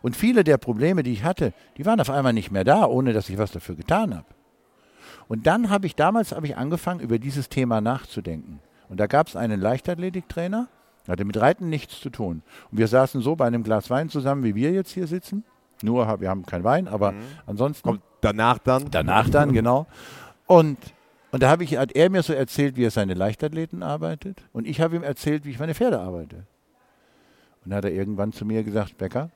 [0.02, 3.12] Und viele der Probleme, die ich hatte, die waren auf einmal nicht mehr da, ohne
[3.12, 4.26] dass ich was dafür getan habe.
[5.28, 8.60] Und dann habe ich damals habe ich angefangen, über dieses Thema nachzudenken.
[8.88, 10.68] Und da gab es einen Leichtathletiktrainer,
[11.06, 12.42] hatte mit Reiten nichts zu tun.
[12.70, 15.44] Und wir saßen so bei einem Glas Wein zusammen, wie wir jetzt hier sitzen.
[15.82, 17.22] Nur, wir haben keinen Wein, aber mhm.
[17.46, 17.88] ansonsten.
[17.88, 18.90] Kommt danach dann?
[18.90, 19.86] Danach dann, genau.
[20.46, 20.78] Und,
[21.30, 24.42] und da ich, hat er mir so erzählt, wie er seine Leichtathleten arbeitet.
[24.52, 26.36] Und ich habe ihm erzählt, wie ich meine Pferde arbeite.
[27.64, 29.30] Und dann hat er irgendwann zu mir gesagt, Becker,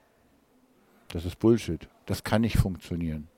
[1.12, 1.88] das ist Bullshit.
[2.06, 3.28] Das kann nicht funktionieren.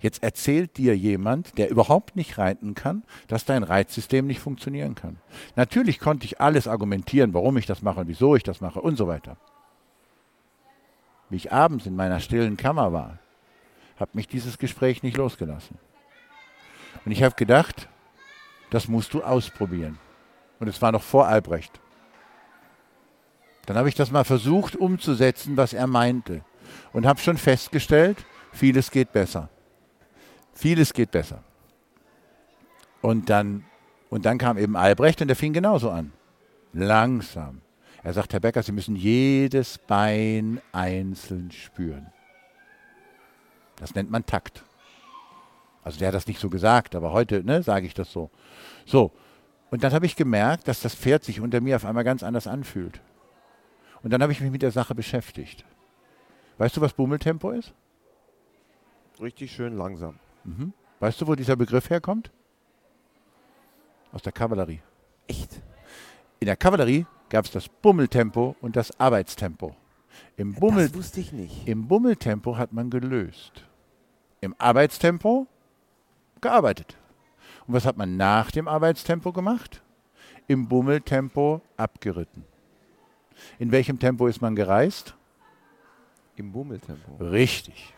[0.00, 5.16] Jetzt erzählt dir jemand, der überhaupt nicht reiten kann, dass dein Reitsystem nicht funktionieren kann.
[5.56, 8.96] Natürlich konnte ich alles argumentieren, warum ich das mache und wieso ich das mache und
[8.96, 9.38] so weiter.
[11.30, 13.18] Wie ich abends in meiner stillen Kammer war,
[13.96, 15.78] hat mich dieses Gespräch nicht losgelassen.
[17.06, 17.88] Und ich habe gedacht,
[18.68, 19.98] das musst du ausprobieren.
[20.60, 21.80] Und es war noch vor Albrecht.
[23.66, 26.42] Dann habe ich das mal versucht umzusetzen, was er meinte.
[26.92, 29.48] Und habe schon festgestellt, vieles geht besser.
[30.54, 31.42] Vieles geht besser.
[33.00, 33.64] Und dann,
[34.10, 36.12] und dann kam eben Albrecht und der fing genauso an.
[36.72, 37.60] Langsam.
[38.02, 42.06] Er sagt, Herr Becker, Sie müssen jedes Bein einzeln spüren.
[43.76, 44.62] Das nennt man Takt.
[45.82, 48.30] Also der hat das nicht so gesagt, aber heute ne, sage ich das so.
[48.86, 49.12] So,
[49.70, 52.46] und dann habe ich gemerkt, dass das Pferd sich unter mir auf einmal ganz anders
[52.46, 53.00] anfühlt.
[54.04, 55.64] Und dann habe ich mich mit der Sache beschäftigt.
[56.58, 57.72] Weißt du, was Bummeltempo ist?
[59.18, 60.20] Richtig schön langsam.
[60.44, 60.74] Mhm.
[61.00, 62.30] Weißt du, wo dieser Begriff herkommt?
[64.12, 64.80] Aus der Kavallerie.
[65.26, 65.60] Echt?
[66.38, 69.74] In der Kavallerie gab es das Bummeltempo und das Arbeitstempo.
[70.36, 71.66] Im Bummel, das wusste ich nicht.
[71.66, 73.64] Im Bummeltempo hat man gelöst.
[74.42, 75.46] Im Arbeitstempo
[76.42, 76.98] gearbeitet.
[77.66, 79.82] Und was hat man nach dem Arbeitstempo gemacht?
[80.46, 82.44] Im Bummeltempo abgeritten.
[83.58, 85.14] In welchem Tempo ist man gereist?
[86.36, 87.16] Im Bummeltempo.
[87.22, 87.94] Richtig.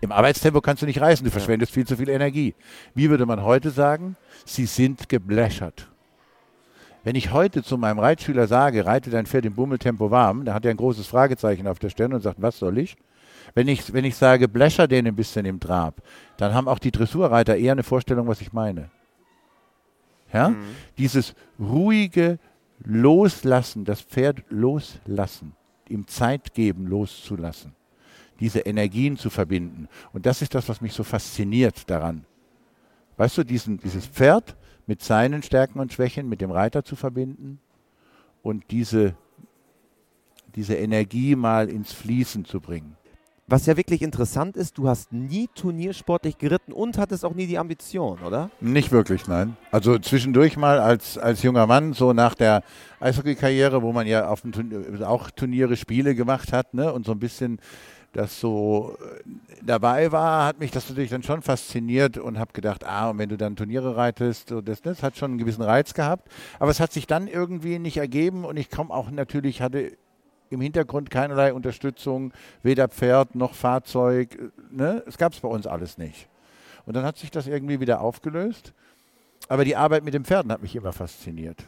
[0.00, 1.74] Im Arbeitstempo kannst du nicht reisen, du verschwendest ja.
[1.74, 2.54] viel zu viel Energie.
[2.94, 4.16] Wie würde man heute sagen?
[4.46, 5.88] Sie sind gebläschert.
[7.04, 10.64] Wenn ich heute zu meinem Reitschüler sage, reite dein Pferd im Bummeltempo warm, dann hat
[10.64, 12.96] er ein großes Fragezeichen auf der Stirn und sagt, was soll ich?
[13.54, 16.02] Wenn ich, wenn ich sage, bläscher den ein bisschen im Trab,
[16.36, 18.90] dann haben auch die Dressurreiter eher eine Vorstellung, was ich meine.
[20.32, 20.50] Ja?
[20.50, 20.56] Mhm.
[20.98, 22.38] Dieses ruhige
[22.84, 25.54] Loslassen, das Pferd loslassen,
[25.88, 27.74] ihm Zeit geben, loszulassen
[28.40, 29.88] diese Energien zu verbinden.
[30.12, 32.24] Und das ist das, was mich so fasziniert daran.
[33.16, 34.56] Weißt du, diesen, dieses Pferd
[34.86, 37.60] mit seinen Stärken und Schwächen, mit dem Reiter zu verbinden
[38.42, 39.14] und diese,
[40.54, 42.96] diese Energie mal ins Fließen zu bringen.
[43.50, 47.58] Was ja wirklich interessant ist, du hast nie turniersportlich geritten und hattest auch nie die
[47.58, 48.48] Ambition, oder?
[48.60, 49.56] Nicht wirklich, nein.
[49.72, 52.62] Also zwischendurch mal als, als junger Mann, so nach der
[53.00, 57.10] Eishockey-Karriere, wo man ja auf dem Turnier, auch Turniere, Spiele gemacht hat ne, und so
[57.10, 57.58] ein bisschen
[58.12, 59.28] das so äh,
[59.64, 63.30] dabei war, hat mich das natürlich dann schon fasziniert und habe gedacht, ah, und wenn
[63.30, 66.28] du dann Turniere reitest, so das, das hat schon einen gewissen Reiz gehabt.
[66.60, 69.96] Aber es hat sich dann irgendwie nicht ergeben und ich komme auch natürlich, hatte
[70.50, 72.32] im Hintergrund keinerlei Unterstützung,
[72.62, 74.52] weder Pferd noch Fahrzeug.
[74.70, 75.02] Ne?
[75.06, 76.28] Es gab es bei uns alles nicht.
[76.84, 78.74] Und dann hat sich das irgendwie wieder aufgelöst.
[79.48, 81.64] Aber die Arbeit mit den Pferden hat mich immer fasziniert.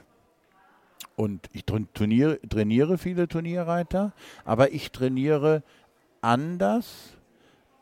[1.16, 4.12] Und ich trainiere, trainiere viele Turnierreiter,
[4.44, 5.62] aber ich trainiere
[6.20, 7.16] anders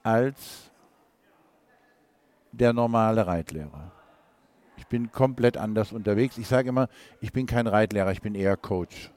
[0.03, 0.71] als
[2.53, 3.93] der normale Reitlehrer.
[4.77, 6.39] Ich bin komplett anders unterwegs.
[6.39, 6.89] Ich sage immer,
[7.21, 9.11] ich bin kein Reitlehrer, ich bin eher Coach.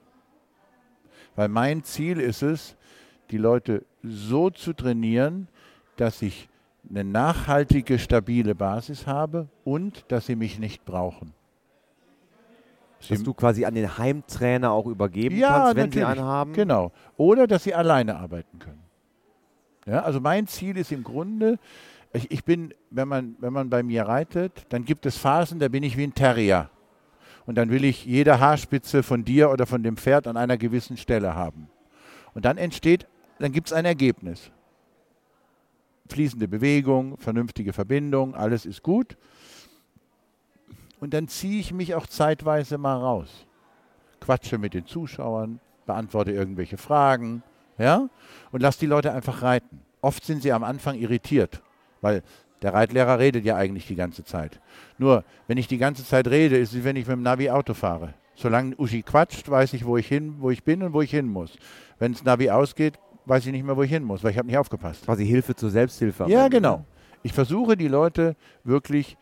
[1.36, 2.76] Weil mein Ziel ist es,
[3.32, 5.48] die Leute so zu trainieren,
[5.98, 6.50] dass ich
[6.90, 11.34] eine nachhaltige, stabile Basis habe und dass sie mich nicht brauchen.
[13.00, 16.06] Sie dass du quasi an den Heimtrainer auch übergeben ja, kannst, wenn natürlich.
[16.06, 16.54] sie einen haben.
[16.54, 16.92] Genau.
[17.18, 18.84] Oder dass sie alleine arbeiten können.
[19.86, 21.60] Ja, also mein Ziel ist im Grunde,
[22.14, 25.68] ich, ich, bin, wenn man, wenn man bei mir reitet, dann gibt es Phasen, da
[25.68, 26.70] bin ich wie ein Terrier.
[27.46, 30.98] Und dann will ich jede Haarspitze von dir oder von dem Pferd an einer gewissen
[30.98, 31.68] Stelle haben.
[32.34, 33.08] Und dann entsteht,
[33.40, 34.52] dann gibt es ein Ergebnis.
[36.10, 39.18] Fließende Bewegung, vernünftige Verbindung, alles ist gut.
[41.00, 43.46] Und dann ziehe ich mich auch zeitweise mal raus.
[44.22, 47.44] Quatsche mit den Zuschauern, beantworte irgendwelche Fragen,
[47.78, 48.08] ja,
[48.52, 49.82] und lass die Leute einfach reiten.
[50.02, 51.62] Oft sind sie am Anfang irritiert,
[52.02, 52.24] weil
[52.64, 54.60] der Reitlehrer redet ja eigentlich die ganze Zeit.
[54.98, 57.50] Nur, wenn ich die ganze Zeit rede, ist es, wie wenn ich mit dem Navi
[57.50, 58.14] Auto fahre.
[58.36, 61.28] Solange Uschi quatscht, weiß ich, wo ich hin, wo ich bin und wo ich hin
[61.28, 61.56] muss.
[62.00, 62.96] Wenn das Navi ausgeht,
[63.26, 65.06] weiß ich nicht mehr, wo ich hin muss, weil ich habe nicht aufgepasst.
[65.06, 66.26] Quasi Hilfe zur Selbsthilfe.
[66.28, 66.86] Ja, genau.
[67.22, 69.18] Ich versuche die Leute wirklich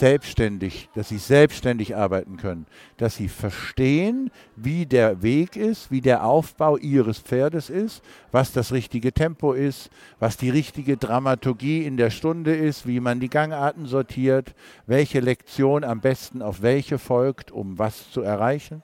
[0.00, 2.66] selbstständig, dass sie selbstständig arbeiten können,
[2.96, 8.02] dass sie verstehen, wie der Weg ist, wie der Aufbau ihres Pferdes ist,
[8.32, 13.20] was das richtige Tempo ist, was die richtige Dramaturgie in der Stunde ist, wie man
[13.20, 14.54] die Gangarten sortiert,
[14.86, 18.82] welche Lektion am besten auf welche folgt, um was zu erreichen.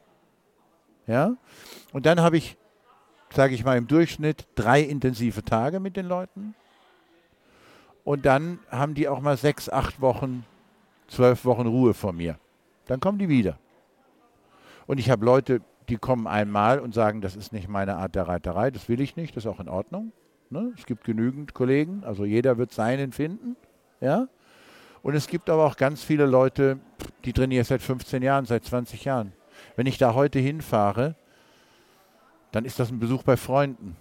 [1.06, 1.36] Ja?
[1.92, 2.58] Und dann habe ich,
[3.34, 6.54] sage ich mal, im Durchschnitt drei intensive Tage mit den Leuten.
[8.04, 10.44] Und dann haben die auch mal sechs, acht Wochen
[11.08, 12.38] zwölf Wochen Ruhe von mir.
[12.86, 13.58] Dann kommen die wieder.
[14.86, 18.28] Und ich habe Leute, die kommen einmal und sagen, das ist nicht meine Art der
[18.28, 20.12] Reiterei, das will ich nicht, das ist auch in Ordnung.
[20.50, 20.72] Ne?
[20.76, 23.56] Es gibt genügend Kollegen, also jeder wird seinen finden.
[24.00, 24.28] Ja?
[25.02, 26.78] Und es gibt aber auch ganz viele Leute,
[27.24, 29.32] die trainieren seit 15 Jahren, seit 20 Jahren.
[29.74, 31.16] Wenn ich da heute hinfahre,
[32.52, 33.96] dann ist das ein Besuch bei Freunden.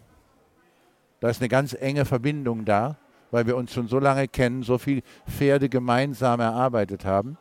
[1.20, 2.98] Da ist eine ganz enge Verbindung da
[3.36, 7.38] weil wir uns schon so lange kennen, so viele Pferde gemeinsam erarbeitet haben.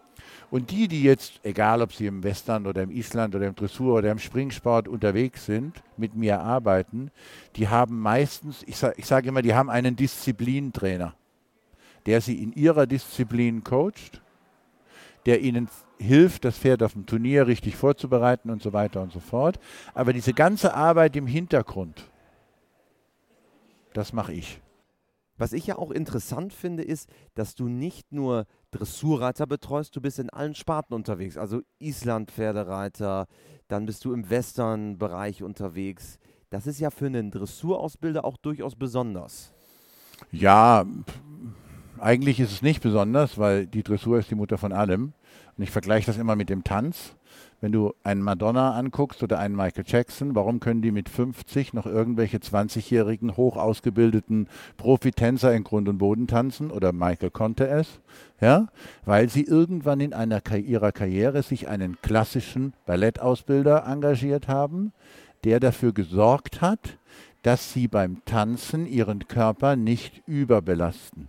[0.50, 3.94] Und die, die jetzt, egal ob sie im Western oder im Island oder im Dressur
[3.94, 7.12] oder im Springsport unterwegs sind, mit mir arbeiten,
[7.54, 11.14] die haben meistens, ich sage ich sag immer, die haben einen Disziplintrainer,
[12.06, 14.20] der sie in ihrer Disziplin coacht,
[15.26, 15.68] der ihnen
[15.98, 19.60] hilft, das Pferd auf dem Turnier richtig vorzubereiten und so weiter und so fort.
[19.94, 22.10] Aber diese ganze Arbeit im Hintergrund,
[23.92, 24.60] das mache ich.
[25.36, 30.18] Was ich ja auch interessant finde, ist, dass du nicht nur Dressurreiter betreust, du bist
[30.18, 31.36] in allen Sparten unterwegs.
[31.36, 33.26] Also Island-Pferdereiter,
[33.68, 36.18] dann bist du im Western-Bereich unterwegs.
[36.50, 39.52] Das ist ja für einen Dressurausbilder auch durchaus besonders.
[40.30, 40.84] Ja,
[41.98, 45.12] eigentlich ist es nicht besonders, weil die Dressur ist die Mutter von allem.
[45.56, 47.14] Und ich vergleiche das immer mit dem Tanz
[47.64, 51.86] wenn du einen Madonna anguckst oder einen Michael Jackson, warum können die mit 50 noch
[51.86, 56.70] irgendwelche 20-jährigen, hoch ausgebildeten Profitänzer in Grund und Boden tanzen?
[56.70, 58.00] Oder Michael konnte es?
[58.38, 58.68] Ja,
[59.06, 64.92] weil sie irgendwann in einer, ihrer Karriere sich einen klassischen Ballettausbilder engagiert haben,
[65.44, 66.98] der dafür gesorgt hat,
[67.40, 71.28] dass sie beim Tanzen ihren Körper nicht überbelasten,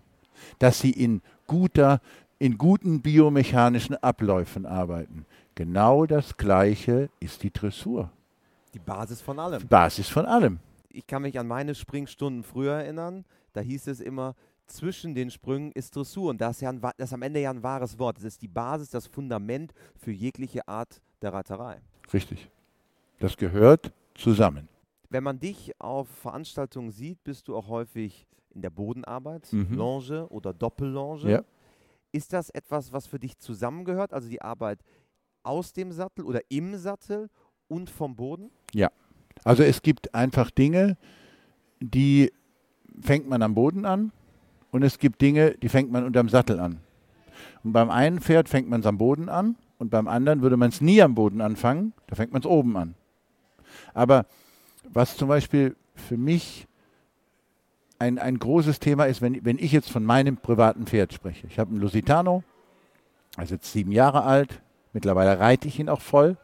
[0.59, 2.01] dass sie in guter
[2.37, 5.25] in guten biomechanischen Abläufen arbeiten.
[5.55, 8.11] Genau das Gleiche ist die Dressur.
[8.73, 9.65] Die Basis von allem.
[9.67, 10.59] Basis von allem.
[10.89, 13.23] Ich kann mich an meine Springstunden früher erinnern.
[13.53, 14.35] Da hieß es immer,
[14.67, 16.29] zwischen den Sprüngen ist Dressur.
[16.29, 18.17] Und das ist, ja ein, das ist am Ende ja ein wahres Wort.
[18.17, 21.79] Das ist die Basis, das Fundament für jegliche Art der Reiterei.
[22.11, 22.49] Richtig.
[23.19, 24.67] Das gehört zusammen.
[25.09, 29.75] Wenn man dich auf Veranstaltungen sieht, bist du auch häufig in der Bodenarbeit, Mhm.
[29.75, 31.29] Longe oder Doppellonge.
[31.29, 31.41] Ja.
[32.11, 34.13] Ist das etwas, was für dich zusammengehört?
[34.13, 34.79] Also die Arbeit
[35.43, 37.29] aus dem Sattel oder im Sattel
[37.67, 38.49] und vom Boden?
[39.43, 40.97] Also es gibt einfach Dinge,
[41.81, 42.31] die
[43.01, 44.13] fängt man am Boden an
[44.71, 46.79] und es gibt Dinge, die fängt man unterm Sattel an.
[47.63, 50.69] Und beim einen Pferd fängt man es am Boden an und beim anderen würde man
[50.69, 52.95] es nie am Boden anfangen, da fängt man es oben an.
[53.93, 54.25] Aber
[54.89, 56.65] was zum Beispiel für mich
[57.99, 61.47] ein, ein großes Thema ist, wenn, wenn ich jetzt von meinem privaten Pferd spreche.
[61.47, 62.43] Ich habe einen Lusitano,
[63.37, 64.61] er ist jetzt sieben Jahre alt,
[64.93, 66.37] mittlerweile reite ich ihn auch voll.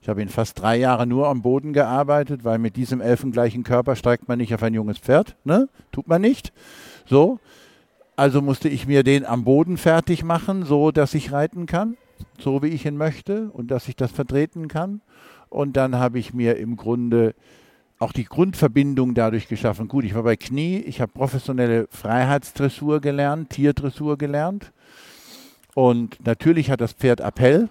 [0.00, 3.96] Ich habe ihn fast drei Jahre nur am Boden gearbeitet, weil mit diesem elfengleichen Körper
[3.96, 5.36] steigt man nicht auf ein junges Pferd.
[5.44, 5.68] Ne?
[5.90, 6.52] Tut man nicht.
[7.04, 7.40] So.
[8.14, 11.96] Also musste ich mir den am Boden fertig machen, so dass ich reiten kann,
[12.38, 15.00] so wie ich ihn möchte und dass ich das vertreten kann.
[15.48, 17.34] Und dann habe ich mir im Grunde
[17.98, 19.88] auch die Grundverbindung dadurch geschaffen.
[19.88, 24.72] Gut, ich war bei Knie, ich habe professionelle Freiheitsdressur gelernt, Tierdressur gelernt.
[25.74, 27.68] Und natürlich hat das Pferd Appell,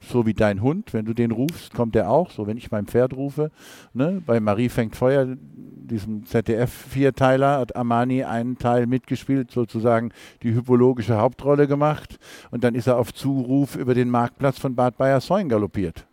[0.00, 0.92] so wie dein Hund.
[0.92, 2.30] Wenn du den rufst, kommt er auch.
[2.30, 3.50] So, wenn ich mein Pferd rufe.
[3.94, 4.22] Ne?
[4.24, 10.12] Bei Marie fängt Feuer, diesem ZDF-Vierteiler, hat Armani einen Teil mitgespielt, sozusagen
[10.42, 12.18] die hypologische Hauptrolle gemacht.
[12.50, 16.06] Und dann ist er auf Zuruf über den Marktplatz von Bad Bayersoin galoppiert.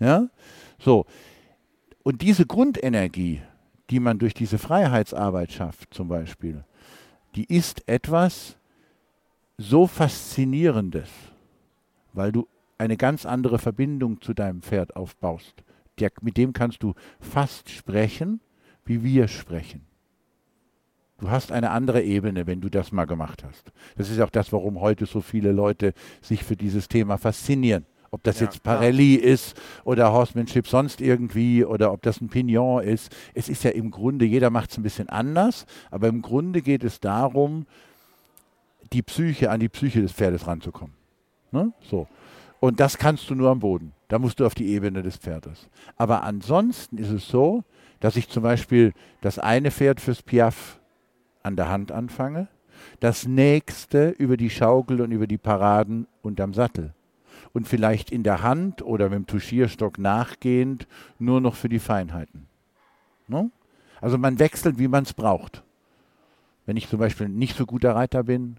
[0.00, 0.28] Ja?
[0.78, 1.06] So.
[2.02, 3.42] Und diese Grundenergie,
[3.90, 6.64] die man durch diese Freiheitsarbeit schafft, zum Beispiel,
[7.34, 8.56] die ist etwas
[9.58, 11.08] so Faszinierendes,
[12.12, 12.46] weil du
[12.78, 15.64] eine ganz andere Verbindung zu deinem Pferd aufbaust.
[15.98, 18.40] Der, mit dem kannst du fast sprechen,
[18.84, 19.84] wie wir sprechen.
[21.18, 23.72] Du hast eine andere Ebene, wenn du das mal gemacht hast.
[23.96, 25.92] Das ist auch das, warum heute so viele Leute
[26.22, 27.86] sich für dieses Thema faszinieren.
[28.10, 28.62] Ob das Ja, jetzt.
[28.62, 29.54] Parelli ist
[29.84, 33.14] oder Horsemanship sonst irgendwie oder ob das ein Pignon ist.
[33.34, 36.84] Es ist ja im Grunde, jeder macht es ein bisschen anders, aber im Grunde geht
[36.84, 37.66] es darum,
[38.92, 40.94] die Psyche, an die Psyche des Pferdes ranzukommen.
[41.50, 41.72] Ne?
[41.82, 42.06] So.
[42.60, 43.92] Und das kannst du nur am Boden.
[44.08, 45.68] Da musst du auf die Ebene des Pferdes.
[45.96, 47.62] Aber ansonsten ist es so,
[48.00, 50.80] dass ich zum Beispiel das eine Pferd fürs Piaf
[51.42, 52.48] an der Hand anfange
[53.00, 56.94] Das nächste über die Schaukel und über die Paraden unterm Sattel.
[57.52, 60.86] Und vielleicht in der Hand oder mit dem Tuschierstock nachgehend
[61.18, 62.46] nur noch für die Feinheiten.
[63.26, 63.50] No?
[64.00, 65.62] Also man wechselt, wie man es braucht.
[66.66, 68.56] Wenn ich zum Beispiel nicht so guter Reiter bin,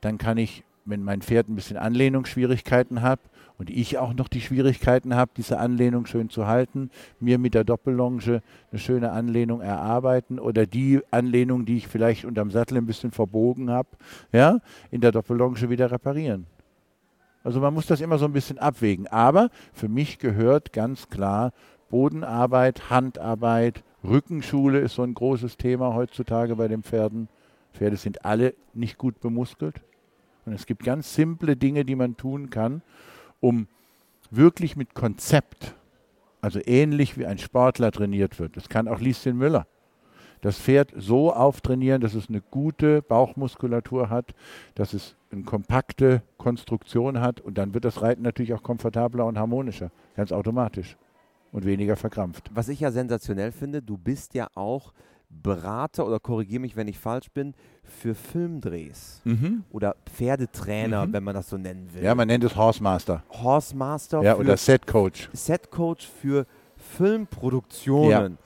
[0.00, 3.20] dann kann ich, wenn mein Pferd ein bisschen Anlehnungsschwierigkeiten hat
[3.58, 6.90] und ich auch noch die Schwierigkeiten habe, diese Anlehnung schön zu halten,
[7.20, 12.50] mir mit der Doppellonge eine schöne Anlehnung erarbeiten oder die Anlehnung, die ich vielleicht unterm
[12.50, 13.88] Sattel ein bisschen verbogen habe,
[14.32, 14.58] ja,
[14.90, 16.46] in der Doppellonge wieder reparieren.
[17.44, 19.06] Also man muss das immer so ein bisschen abwägen.
[19.08, 21.52] Aber für mich gehört ganz klar
[21.90, 27.28] Bodenarbeit, Handarbeit, Rückenschule ist so ein großes Thema heutzutage bei den Pferden.
[27.72, 29.80] Pferde sind alle nicht gut bemuskelt.
[30.44, 32.82] Und es gibt ganz simple Dinge, die man tun kann,
[33.40, 33.68] um
[34.30, 35.74] wirklich mit Konzept,
[36.40, 38.56] also ähnlich wie ein Sportler trainiert wird.
[38.56, 39.66] Das kann auch Lieschen Müller.
[40.42, 44.34] Das Pferd so auftrainieren, dass es eine gute Bauchmuskulatur hat,
[44.74, 49.38] dass es eine kompakte Konstruktion hat und dann wird das Reiten natürlich auch komfortabler und
[49.38, 50.96] harmonischer, ganz automatisch
[51.52, 52.50] und weniger verkrampft.
[52.52, 54.92] Was ich ja sensationell finde, du bist ja auch
[55.30, 59.64] Berater oder korrigiere mich, wenn ich falsch bin, für Filmdrehs Mhm.
[59.70, 61.12] oder Pferdetrainer, Mhm.
[61.14, 62.02] wenn man das so nennen will.
[62.02, 63.22] Ja, man nennt es Horsemaster.
[63.30, 65.30] Horsemaster Ja, oder Setcoach.
[65.32, 68.38] Setcoach für Filmproduktionen.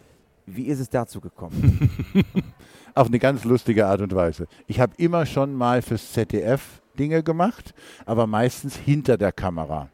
[0.46, 1.90] Wie ist es dazu gekommen?
[2.94, 4.46] Auf eine ganz lustige Art und Weise.
[4.66, 7.74] Ich habe immer schon mal fürs ZDF Dinge gemacht,
[8.06, 9.90] aber meistens hinter der Kamera.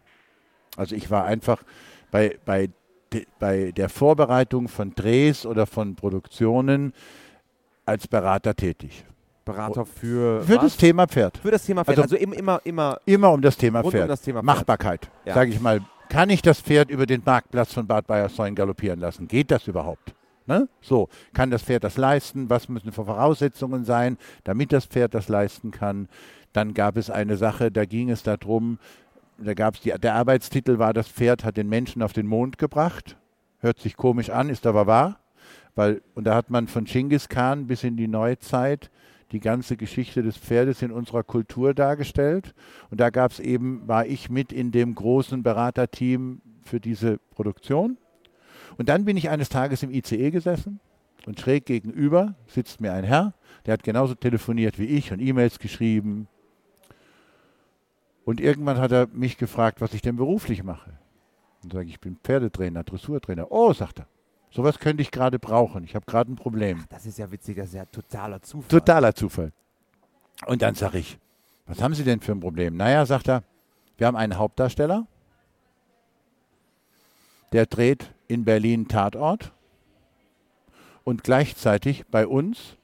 [0.76, 1.62] Also ich war einfach
[2.10, 2.68] bei, bei,
[3.12, 6.92] de, bei der Vorbereitung von Drehs oder von Produktionen
[7.86, 9.04] als Berater tätig.
[9.44, 10.62] Berater für Für was?
[10.62, 11.38] das Thema Pferd.
[11.38, 11.98] Für das Thema Pferd.
[11.98, 14.02] Also, Also- immer, immer, immer Immer um das Thema Pferd.
[14.04, 14.44] um das Thema Pferd.
[14.44, 15.10] Machbarkeit.
[15.24, 15.34] Ja.
[15.34, 19.26] Sage ich mal, kann ich das Pferd über den Marktplatz von Bad Bayersoin galoppieren lassen?
[19.26, 20.14] Geht das überhaupt?
[20.52, 20.68] Ne?
[20.82, 22.50] So, kann das Pferd das leisten?
[22.50, 26.08] Was müssen Voraussetzungen sein, damit das Pferd das leisten kann?
[26.52, 28.78] Dann gab es eine Sache, da ging es darum,
[29.38, 33.16] da gab es der Arbeitstitel war, das Pferd hat den Menschen auf den Mond gebracht.
[33.60, 35.20] Hört sich komisch an, ist aber wahr.
[35.74, 38.90] Weil, und da hat man von Genghis Khan bis in die Neuzeit
[39.30, 42.54] die ganze Geschichte des Pferdes in unserer Kultur dargestellt.
[42.90, 47.96] Und da gab es eben, war ich mit in dem großen Beraterteam für diese Produktion.
[48.78, 50.80] Und dann bin ich eines Tages im ICE gesessen
[51.26, 53.34] und schräg gegenüber sitzt mir ein Herr,
[53.66, 56.28] der hat genauso telefoniert wie ich und E-Mails geschrieben.
[58.24, 60.92] Und irgendwann hat er mich gefragt, was ich denn beruflich mache.
[61.62, 63.50] Und sage ich, ich bin Pferdetrainer, Dressurtrainer.
[63.50, 64.06] Oh, sagt er,
[64.50, 65.84] sowas könnte ich gerade brauchen.
[65.84, 66.84] Ich habe gerade ein Problem.
[66.88, 68.68] Das ist ja witzig, das ist ja totaler Zufall.
[68.68, 69.52] Totaler Zufall.
[70.46, 71.18] Und dann sage ich,
[71.66, 72.76] was haben Sie denn für ein Problem?
[72.76, 73.44] Naja, sagt er,
[73.96, 75.06] wir haben einen Hauptdarsteller,
[77.52, 79.52] der dreht in Berlin Tatort
[81.04, 82.76] und gleichzeitig bei uns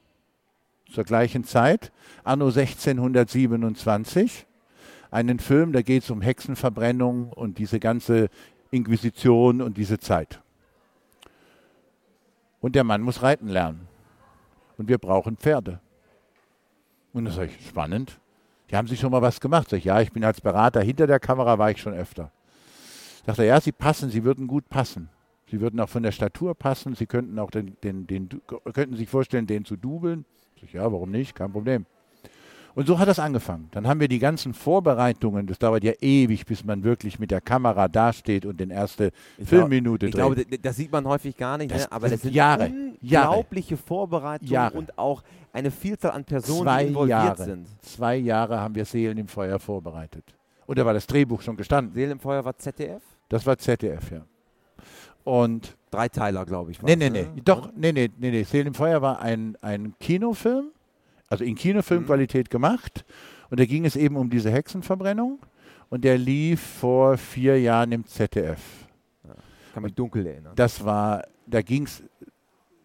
[0.91, 1.91] zur gleichen Zeit,
[2.23, 4.45] anno 1627,
[5.11, 8.29] einen Film, da geht es um Hexenverbrennung und diese ganze
[8.71, 10.41] Inquisition und diese Zeit.
[12.61, 13.87] Und der Mann muss reiten lernen.
[14.77, 15.79] Und wir brauchen Pferde.
[17.13, 18.19] Und das ich, spannend.
[18.69, 19.69] Die haben Sie schon mal was gemacht?
[19.69, 22.31] Sag ich, ja, ich bin als Berater hinter der Kamera, war ich schon öfter.
[23.29, 25.09] Sagt er, ja, Sie passen, Sie würden gut passen.
[25.51, 28.29] Sie würden auch von der Statur passen, Sie könnten auch den, den, den,
[28.73, 30.25] könnten sich vorstellen, den zu dubeln.
[30.61, 31.35] Ich, ja, warum nicht?
[31.35, 31.85] Kein Problem.
[32.75, 33.67] Und so hat das angefangen.
[33.71, 37.41] Dann haben wir die ganzen Vorbereitungen, das dauert ja ewig, bis man wirklich mit der
[37.41, 40.19] Kamera dasteht und den erste Ich Filmminute Ich dreht.
[40.21, 41.91] glaube, d- das sieht man häufig gar nicht, Das- ne?
[41.91, 42.71] aber das das sind Jahre,
[43.01, 43.29] Jahre.
[43.29, 44.77] unglaubliche Vorbereitungen Jahre.
[44.77, 47.43] und auch eine Vielzahl an Personen, Zwei die involviert Jahre.
[47.43, 47.67] sind.
[47.81, 50.23] Zwei Jahre haben wir Seelen im Feuer vorbereitet.
[50.67, 51.93] Und da war das Drehbuch schon gestanden.
[51.93, 53.01] Seelen im Feuer war ZDF?
[53.29, 54.25] Das war ZDF, ja.
[55.23, 56.81] Und Dreiteiler, glaube ich.
[56.81, 57.23] Nee, nee, nee.
[57.23, 57.41] ne?
[57.43, 58.43] Doch, nee, nee, nee, nee.
[58.43, 60.71] Seelen im Feuer war ein, ein Kinofilm,
[61.27, 63.05] also in Kinofilmqualität gemacht.
[63.49, 65.39] Und da ging es eben um diese Hexenverbrennung.
[65.89, 68.59] Und der lief vor vier Jahren im ZDF.
[69.73, 70.53] Kann mich dunkel erinnern.
[70.55, 72.03] Das war, da ging es,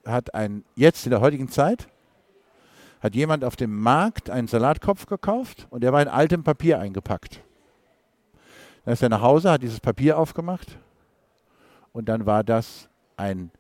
[0.07, 1.89] hat ein, jetzt in der heutigen Zeit,
[3.01, 7.43] hat jemand auf dem Markt einen Salatkopf gekauft und der war in altem Papier eingepackt.
[8.85, 10.79] Dann ist er nach Hause, hat dieses Papier aufgemacht
[11.93, 13.51] und dann war das ein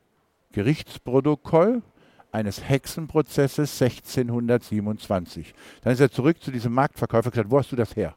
[0.52, 1.82] Gerichtsprotokoll
[2.30, 5.54] eines Hexenprozesses 1627.
[5.82, 8.14] Dann ist er zurück zu diesem Marktverkäufer und gesagt, wo hast du das her?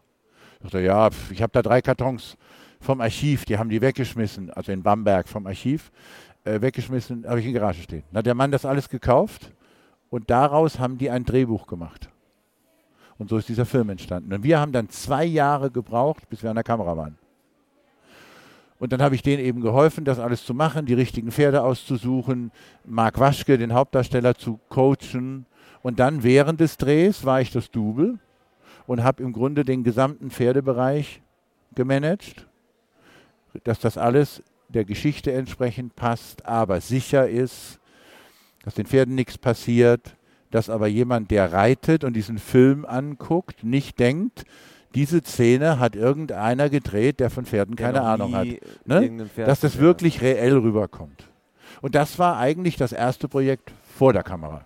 [0.61, 2.35] Sagt er, ja, ich habe da drei Kartons
[2.79, 5.91] vom Archiv, die haben die weggeschmissen, also in Bamberg vom Archiv,
[6.43, 8.03] äh, weggeschmissen, habe ich in der Garage stehen.
[8.11, 9.51] Dann hat der Mann das alles gekauft
[10.09, 12.09] und daraus haben die ein Drehbuch gemacht.
[13.17, 14.33] Und so ist dieser Film entstanden.
[14.33, 17.17] Und wir haben dann zwei Jahre gebraucht, bis wir an der Kamera waren.
[18.79, 22.51] Und dann habe ich denen eben geholfen, das alles zu machen, die richtigen Pferde auszusuchen,
[22.85, 25.47] Marc Waschke, den Hauptdarsteller, zu coachen
[25.81, 28.19] Und dann während des Drehs war ich das Double
[28.85, 31.21] und habe im Grunde den gesamten Pferdebereich
[31.73, 32.47] gemanagt,
[33.63, 37.79] dass das alles der Geschichte entsprechend passt, aber sicher ist,
[38.63, 40.16] dass den Pferden nichts passiert,
[40.51, 44.45] dass aber jemand, der reitet und diesen Film anguckt, nicht denkt,
[44.95, 48.47] diese Szene hat irgendeiner gedreht, der von Pferden Der keine Ahnung hat.
[48.85, 49.27] Ne?
[49.33, 51.29] Pferd Dass das wirklich reell rüberkommt.
[51.81, 54.65] Und das war eigentlich das erste Projekt vor der Kamera.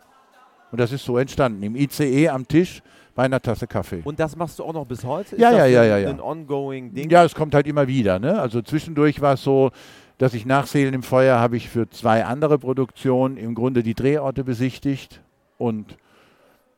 [0.72, 2.82] Und das ist so entstanden, im ICE am Tisch
[3.14, 4.02] bei einer Tasse Kaffee.
[4.06, 5.36] Und das machst du auch noch bis heute?
[5.36, 6.10] Ja, ist ja, ja, ein, ja, ja.
[6.10, 7.10] ein ongoing Ding?
[7.10, 8.20] Ja, es kommt halt immer wieder.
[8.20, 8.40] Ne?
[8.40, 9.72] Also zwischendurch war es so,
[10.18, 13.96] dass ich nach Seelen im Feuer habe ich für zwei andere Produktionen im Grunde die
[13.96, 15.20] Drehorte besichtigt
[15.62, 15.98] und,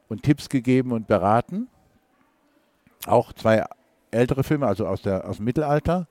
[0.10, 1.68] und Tipps gegeben und beraten.
[3.06, 3.64] Auch zwei
[4.12, 6.08] ältere Filme, also aus, der, aus dem Mittelalter.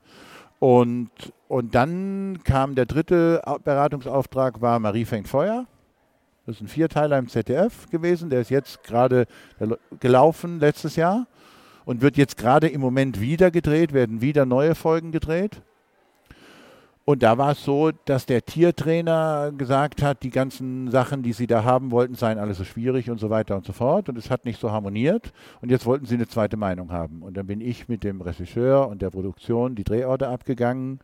[0.59, 1.09] Und,
[1.47, 5.65] und dann kam der dritte Au- Beratungsauftrag, war Marie fängt Feuer.
[6.45, 8.29] Das ist ein Vierteiler im ZDF gewesen.
[8.29, 9.25] Der ist jetzt gerade
[9.59, 11.27] gel- gelaufen letztes Jahr
[11.85, 15.61] und wird jetzt gerade im Moment wieder gedreht, werden wieder neue Folgen gedreht.
[17.05, 21.47] Und da war es so, dass der Tiertrainer gesagt hat, die ganzen Sachen, die sie
[21.47, 24.07] da haben wollten, seien alles so schwierig und so weiter und so fort.
[24.07, 25.33] Und es hat nicht so harmoniert.
[25.61, 27.21] Und jetzt wollten sie eine zweite Meinung haben.
[27.21, 30.99] Und dann bin ich mit dem Regisseur und der Produktion die Drehorte abgegangen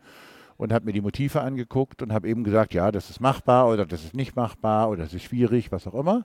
[0.56, 3.84] und habe mir die Motive angeguckt und habe eben gesagt, ja, das ist machbar oder
[3.84, 6.24] das ist nicht machbar oder das ist schwierig, was auch immer.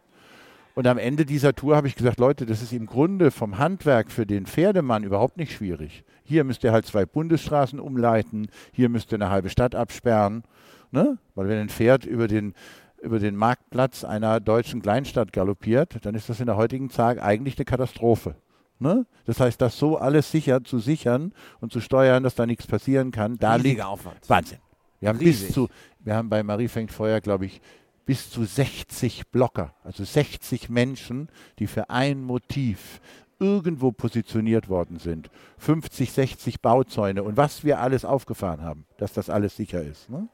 [0.76, 4.11] Und am Ende dieser Tour habe ich gesagt, Leute, das ist im Grunde vom Handwerk
[4.11, 6.03] für den Pferdemann überhaupt nicht schwierig.
[6.26, 10.43] Hier müsst ihr halt zwei Bundesstraßen umleiten, hier müsst ihr eine halbe Stadt absperren.
[10.91, 11.17] Ne?
[11.34, 12.53] Weil wenn ein Pferd über den,
[13.01, 17.57] über den Marktplatz einer deutschen Kleinstadt galoppiert, dann ist das in der heutigen Zeit eigentlich
[17.57, 18.36] eine Katastrophe.
[18.80, 19.05] Ne?
[19.23, 23.11] Das heißt, das so alles sicher zu sichern und zu steuern, dass da nichts passieren
[23.11, 24.17] kann, da liegt Riesiger Aufwand.
[24.28, 24.57] Wahnsinn.
[24.99, 25.47] Wir haben Riesig.
[25.47, 25.69] bis zu,
[25.99, 27.61] wir haben bei Marie fängt Feuer, glaube ich,
[28.06, 31.30] bis zu 60 Blocker, also 60 Menschen,
[31.60, 33.01] die für ein Motiv
[33.39, 35.30] irgendwo positioniert worden sind.
[35.58, 40.10] 50, 60 Bauzäune und was wir alles aufgefahren haben, dass das alles sicher ist.
[40.10, 40.28] Ne?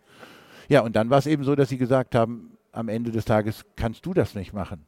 [0.68, 3.66] Ja, und dann war es eben so, dass sie gesagt haben, am Ende des Tages
[3.76, 4.86] kannst du das nicht machen.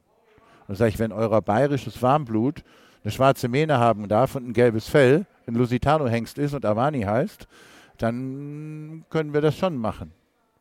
[0.67, 2.63] Und sage ich, wenn euer bayerisches Warmblut
[3.03, 7.47] eine schwarze Mähne haben darf und ein gelbes Fell, ein Lusitano-Hengst ist und Armani heißt,
[7.97, 10.11] dann können wir das schon machen.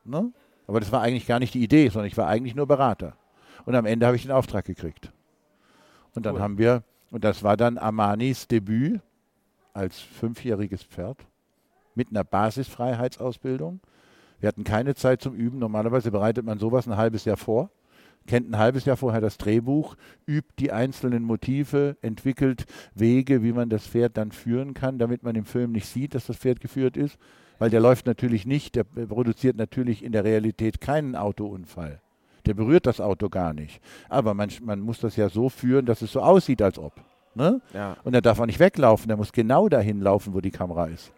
[0.05, 0.33] Ne?
[0.67, 3.17] Aber das war eigentlich gar nicht die Idee, sondern ich war eigentlich nur Berater.
[3.65, 5.13] Und am Ende habe ich den Auftrag gekriegt.
[6.15, 6.43] Und dann Cool.
[6.43, 9.01] haben wir, und das war dann Armanis Debüt
[9.73, 11.19] als fünfjähriges Pferd
[11.95, 13.81] mit einer Basisfreiheitsausbildung.
[14.41, 15.59] Wir hatten keine Zeit zum Üben.
[15.59, 17.71] Normalerweise bereitet man sowas ein halbes Jahr vor,
[18.27, 19.97] kennt ein halbes Jahr vorher das Drehbuch,
[20.27, 25.37] übt die einzelnen Motive, entwickelt Wege, wie man das Pferd dann führen kann, damit man
[25.37, 27.19] im Film nicht sieht, dass das Pferd geführt ist.
[27.63, 32.01] Weil der läuft natürlich nicht, der produziert natürlich in der Realität keinen Autounfall.
[32.45, 33.81] Der berührt das Auto gar nicht.
[34.09, 36.93] Aber man, man muss das ja so führen, dass es so aussieht, als ob.
[37.37, 37.61] Ne?
[37.73, 37.97] Ja.
[38.03, 41.13] Und er darf auch nicht weglaufen, der muss genau dahin laufen, wo die Kamera ist.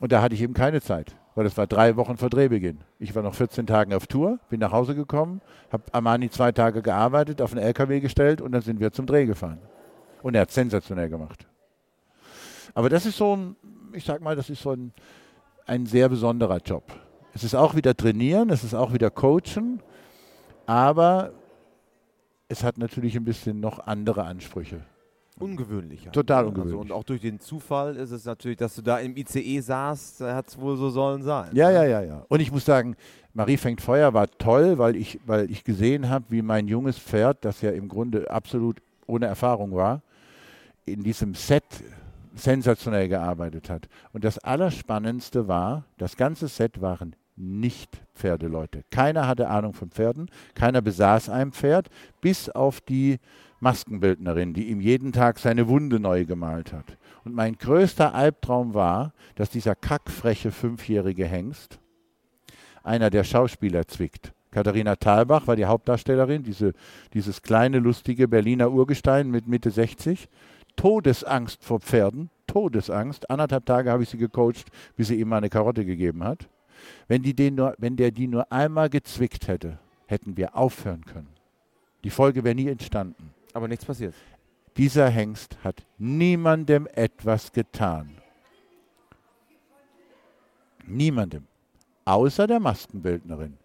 [0.00, 2.78] Und da hatte ich eben keine Zeit, weil das war drei Wochen vor Drehbeginn.
[3.00, 5.40] Ich war noch 14 Tage auf Tour, bin nach Hause gekommen,
[5.72, 9.26] habe Armani zwei Tage gearbeitet, auf einen LKW gestellt und dann sind wir zum Dreh
[9.26, 9.58] gefahren.
[10.22, 11.44] Und er hat sensationell gemacht.
[12.72, 13.56] Aber das ist so ein,
[13.94, 14.92] ich sag mal, das ist so ein,
[15.66, 16.84] ein sehr besonderer Job.
[17.32, 19.80] Es ist auch wieder trainieren, es ist auch wieder coachen,
[20.66, 21.32] aber
[22.48, 24.80] es hat natürlich ein bisschen noch andere Ansprüche.
[25.40, 26.12] Ungewöhnlicher.
[26.12, 26.80] Total Also, ungewöhnlich.
[26.80, 30.48] und auch durch den Zufall ist es natürlich, dass du da im ICE saßt, hat
[30.48, 31.50] es wohl so sollen sein.
[31.54, 32.24] Ja, ja, ja, ja.
[32.28, 32.94] Und ich muss sagen,
[33.32, 37.44] Marie fängt Feuer war toll, weil ich, weil ich gesehen habe, wie mein junges Pferd,
[37.44, 40.02] das ja im Grunde absolut ohne Erfahrung war,
[40.86, 41.64] in diesem Set
[42.34, 43.88] sensationell gearbeitet hat.
[44.12, 48.84] Und das Allerspannendste war, das ganze Set waren nicht Pferdeleute.
[48.90, 51.88] Keiner hatte Ahnung von Pferden, keiner besaß ein Pferd,
[52.20, 53.18] bis auf die
[53.60, 56.96] Maskenbildnerin, die ihm jeden Tag seine Wunde neu gemalt hat.
[57.24, 61.80] Und mein größter Albtraum war, dass dieser kackfreche fünfjährige Hengst
[62.82, 64.32] einer der Schauspieler zwickt.
[64.50, 66.74] Katharina Thalbach war die Hauptdarstellerin, diese,
[67.12, 70.28] dieses kleine, lustige Berliner Urgestein mit Mitte 60.
[70.76, 73.30] Todesangst vor Pferden, Todesangst.
[73.30, 74.66] Anderthalb Tage habe ich sie gecoacht,
[74.96, 76.48] bis sie ihm eine Karotte gegeben hat.
[77.08, 81.28] Wenn, die den nur, wenn der die nur einmal gezwickt hätte, hätten wir aufhören können.
[82.02, 83.32] Die Folge wäre nie entstanden.
[83.52, 84.14] Aber nichts passiert.
[84.76, 88.10] Dieser Hengst hat niemandem etwas getan.
[90.86, 91.46] Niemandem.
[92.04, 93.56] Außer der Maskenbildnerin.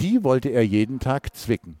[0.00, 1.78] Die wollte er jeden Tag zwicken.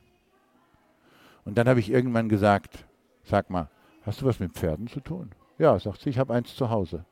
[1.44, 2.84] Und dann habe ich irgendwann gesagt,
[3.24, 3.68] sag mal,
[4.02, 5.30] hast du was mit Pferden zu tun?
[5.58, 7.04] Ja, sagt sie, ich habe eins zu Hause.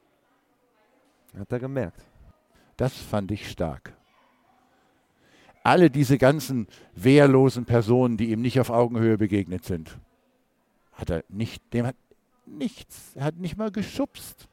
[1.39, 2.03] Hat er gemerkt.
[2.76, 3.95] Das fand ich stark.
[5.68, 9.99] alle diese ganzen wehrlosen Personen, die ihm nicht auf Augenhöhe begegnet sind,
[10.93, 11.97] hat er nicht, dem hat
[12.47, 14.49] nichts, er hat nicht mal geschubst.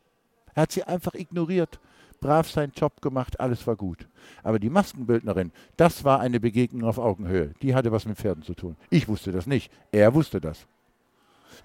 [0.53, 1.79] Er hat sie einfach ignoriert,
[2.19, 4.07] brav seinen Job gemacht, alles war gut.
[4.43, 7.53] Aber die Maskenbildnerin, das war eine Begegnung auf Augenhöhe.
[7.61, 8.75] Die hatte was mit Pferden zu tun.
[8.89, 10.67] Ich wusste das nicht, er wusste das.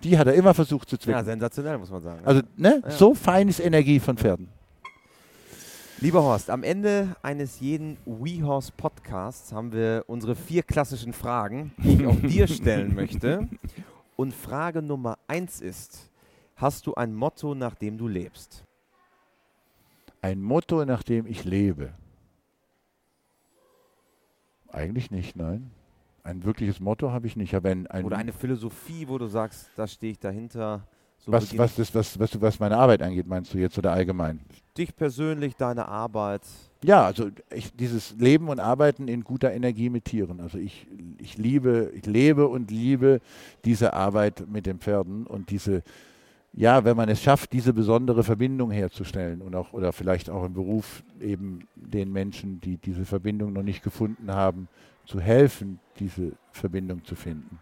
[0.02, 1.18] Die hat er immer versucht zu zwicken.
[1.18, 2.24] Ja, sensationell, muss man sagen.
[2.24, 2.90] Also, ne, Ja.
[2.90, 4.48] so fein ist Energie von Pferden.
[6.02, 11.94] Lieber Horst, am Ende eines jeden WeHorse Podcasts haben wir unsere vier klassischen Fragen, die
[11.94, 13.46] ich auch dir stellen möchte.
[14.16, 16.08] Und Frage Nummer eins ist:
[16.56, 18.64] Hast du ein Motto, nach dem du lebst?
[20.22, 21.92] Ein Motto, nach dem ich lebe.
[24.70, 25.70] Eigentlich nicht, nein.
[26.22, 27.50] Ein wirkliches Motto habe ich nicht.
[27.50, 30.86] Ich habe ein, ein Oder eine Philosophie, wo du sagst, da stehe ich dahinter.
[31.18, 34.40] So was, was, das, was, was, was meine Arbeit angeht, meinst du jetzt oder allgemein?
[34.50, 36.42] ich dich persönlich, deine Arbeit.
[36.82, 40.40] Ja, also ich, dieses Leben und Arbeiten in guter Energie mit Tieren.
[40.40, 40.86] Also ich,
[41.18, 43.20] ich liebe, ich lebe und liebe
[43.66, 45.82] diese Arbeit mit den Pferden und diese,
[46.54, 50.54] ja, wenn man es schafft, diese besondere Verbindung herzustellen und auch oder vielleicht auch im
[50.54, 54.68] Beruf eben den Menschen, die diese Verbindung noch nicht gefunden haben,
[55.10, 57.58] zu helfen, diese Verbindung zu finden.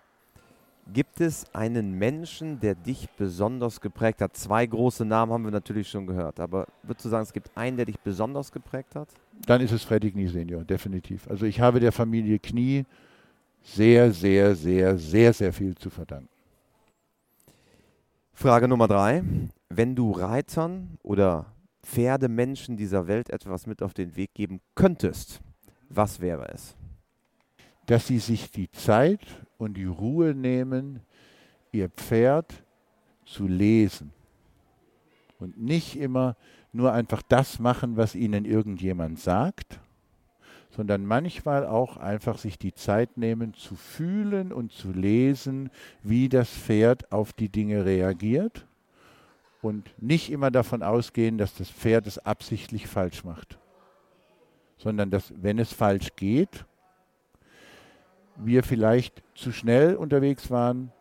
[0.93, 4.37] Gibt es einen Menschen, der dich besonders geprägt hat?
[4.37, 7.77] Zwei große Namen haben wir natürlich schon gehört, aber würdest du sagen, es gibt einen,
[7.77, 9.09] der dich besonders geprägt hat?
[9.47, 11.29] Dann ist es Freddy Knie Senior, definitiv.
[11.29, 12.85] Also ich habe der Familie Knie
[13.63, 16.29] sehr, sehr, sehr, sehr, sehr viel zu verdanken.
[18.33, 19.23] Frage Nummer drei.
[19.69, 21.47] Wenn du Reitern oder
[21.83, 25.41] Pferdemenschen dieser Welt etwas mit auf den Weg geben könntest,
[25.89, 26.78] was wäre es?
[27.89, 29.21] Dass sie sich die Zeit
[29.57, 31.01] und die Ruhe nehmen,
[31.73, 32.63] ihr Pferd
[33.25, 34.13] zu lesen.
[35.39, 36.37] Und nicht immer
[36.71, 39.81] nur einfach das machen, was ihnen irgendjemand sagt,
[40.69, 45.71] sondern manchmal auch einfach sich die Zeit nehmen zu fühlen und zu lesen,
[46.03, 48.67] wie das Pferd auf die Dinge reagiert
[49.63, 53.59] und nicht immer davon ausgehen, dass das Pferd es absichtlich falsch macht,
[54.77, 56.67] sondern dass, wenn es falsch geht,
[58.39, 60.93] wir vielleicht zu schnell unterwegs waren,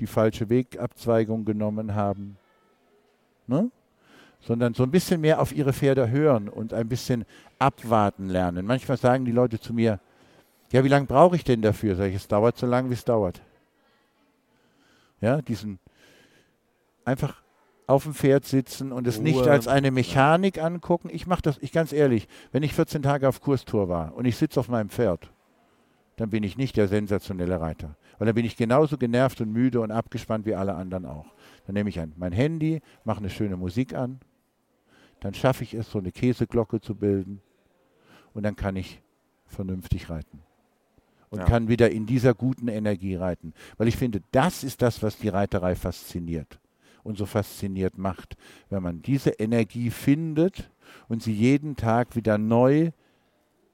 [0.00, 2.36] die falsche Wegabzweigung genommen haben,
[3.46, 3.70] ne?
[4.40, 7.24] sondern so ein bisschen mehr auf ihre Pferde hören und ein bisschen
[7.58, 8.64] abwarten lernen.
[8.66, 9.98] Manchmal sagen die Leute zu mir,
[10.70, 11.96] ja, wie lange brauche ich denn dafür?
[11.96, 13.40] Sag ich, es dauert so lange, wie es dauert.
[15.20, 15.80] Ja, diesen
[17.04, 17.42] einfach
[17.86, 19.50] auf dem Pferd sitzen und es nicht Ruhe.
[19.50, 21.08] als eine Mechanik angucken.
[21.10, 24.36] Ich mache das, ich ganz ehrlich, wenn ich 14 Tage auf Kurstour war und ich
[24.36, 25.32] sitze auf meinem Pferd,
[26.18, 27.96] dann bin ich nicht der sensationelle Reiter.
[28.18, 31.26] Weil dann bin ich genauso genervt und müde und abgespannt wie alle anderen auch.
[31.64, 34.18] Dann nehme ich ein, mein Handy, mache eine schöne Musik an,
[35.20, 37.40] dann schaffe ich es, so eine Käseglocke zu bilden
[38.34, 39.00] und dann kann ich
[39.46, 40.40] vernünftig reiten.
[41.30, 41.44] Und Ja.
[41.44, 43.54] kann wieder in dieser guten Energie reiten.
[43.76, 46.58] Weil ich finde, das ist das, was die Reiterei fasziniert
[47.04, 48.36] und so fasziniert macht.
[48.70, 50.68] Wenn man diese Energie findet
[51.06, 52.90] und sie jeden Tag wieder neu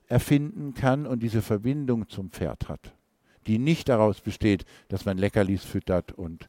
[0.09, 2.95] erfinden kann und diese Verbindung zum Pferd hat,
[3.47, 6.49] die nicht daraus besteht, dass man Leckerlis füttert und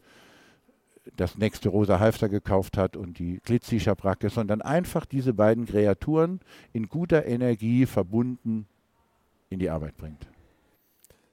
[1.16, 6.40] das nächste rosa Halfter gekauft hat und die Glitzi-Schabracke, sondern einfach diese beiden Kreaturen
[6.74, 8.68] in guter Energie verbunden
[9.50, 10.28] in die Arbeit bringt.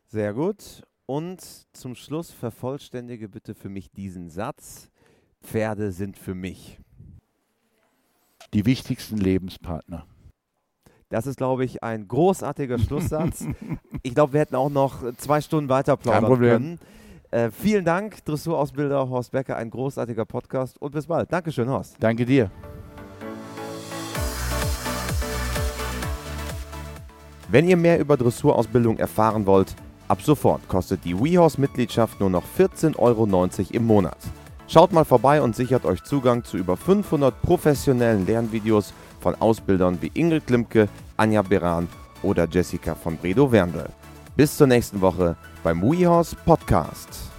[0.06, 0.82] Sehr gut.
[1.06, 1.40] Und
[1.72, 4.90] zum Schluss vervollständige bitte für mich diesen Satz.
[5.42, 6.78] Pferde sind für mich.
[8.54, 10.06] Die wichtigsten Lebenspartner.
[11.12, 13.44] Das ist, glaube ich, ein großartiger Schlusssatz.
[14.02, 16.50] ich glaube, wir hätten auch noch zwei Stunden weiter plaudern Problem.
[16.50, 16.78] können.
[17.30, 21.30] Äh, vielen Dank, Dressurausbilder Horst Becker, ein großartiger Podcast und bis bald.
[21.30, 21.96] Dankeschön, Horst.
[22.00, 22.50] Danke dir.
[27.50, 29.76] Wenn ihr mehr über Dressurausbildung erfahren wollt,
[30.08, 33.28] ab sofort kostet die WeHorse-Mitgliedschaft nur noch 14,90 Euro
[33.70, 34.16] im Monat.
[34.66, 40.10] Schaut mal vorbei und sichert euch Zugang zu über 500 professionellen Lernvideos von Ausbildern wie
[40.14, 41.88] Ingrid Klimke, Anja Beran
[42.22, 43.88] oder Jessica von Bredow Werndl.
[44.36, 47.31] Bis zur nächsten Woche beim WeHorse Podcast.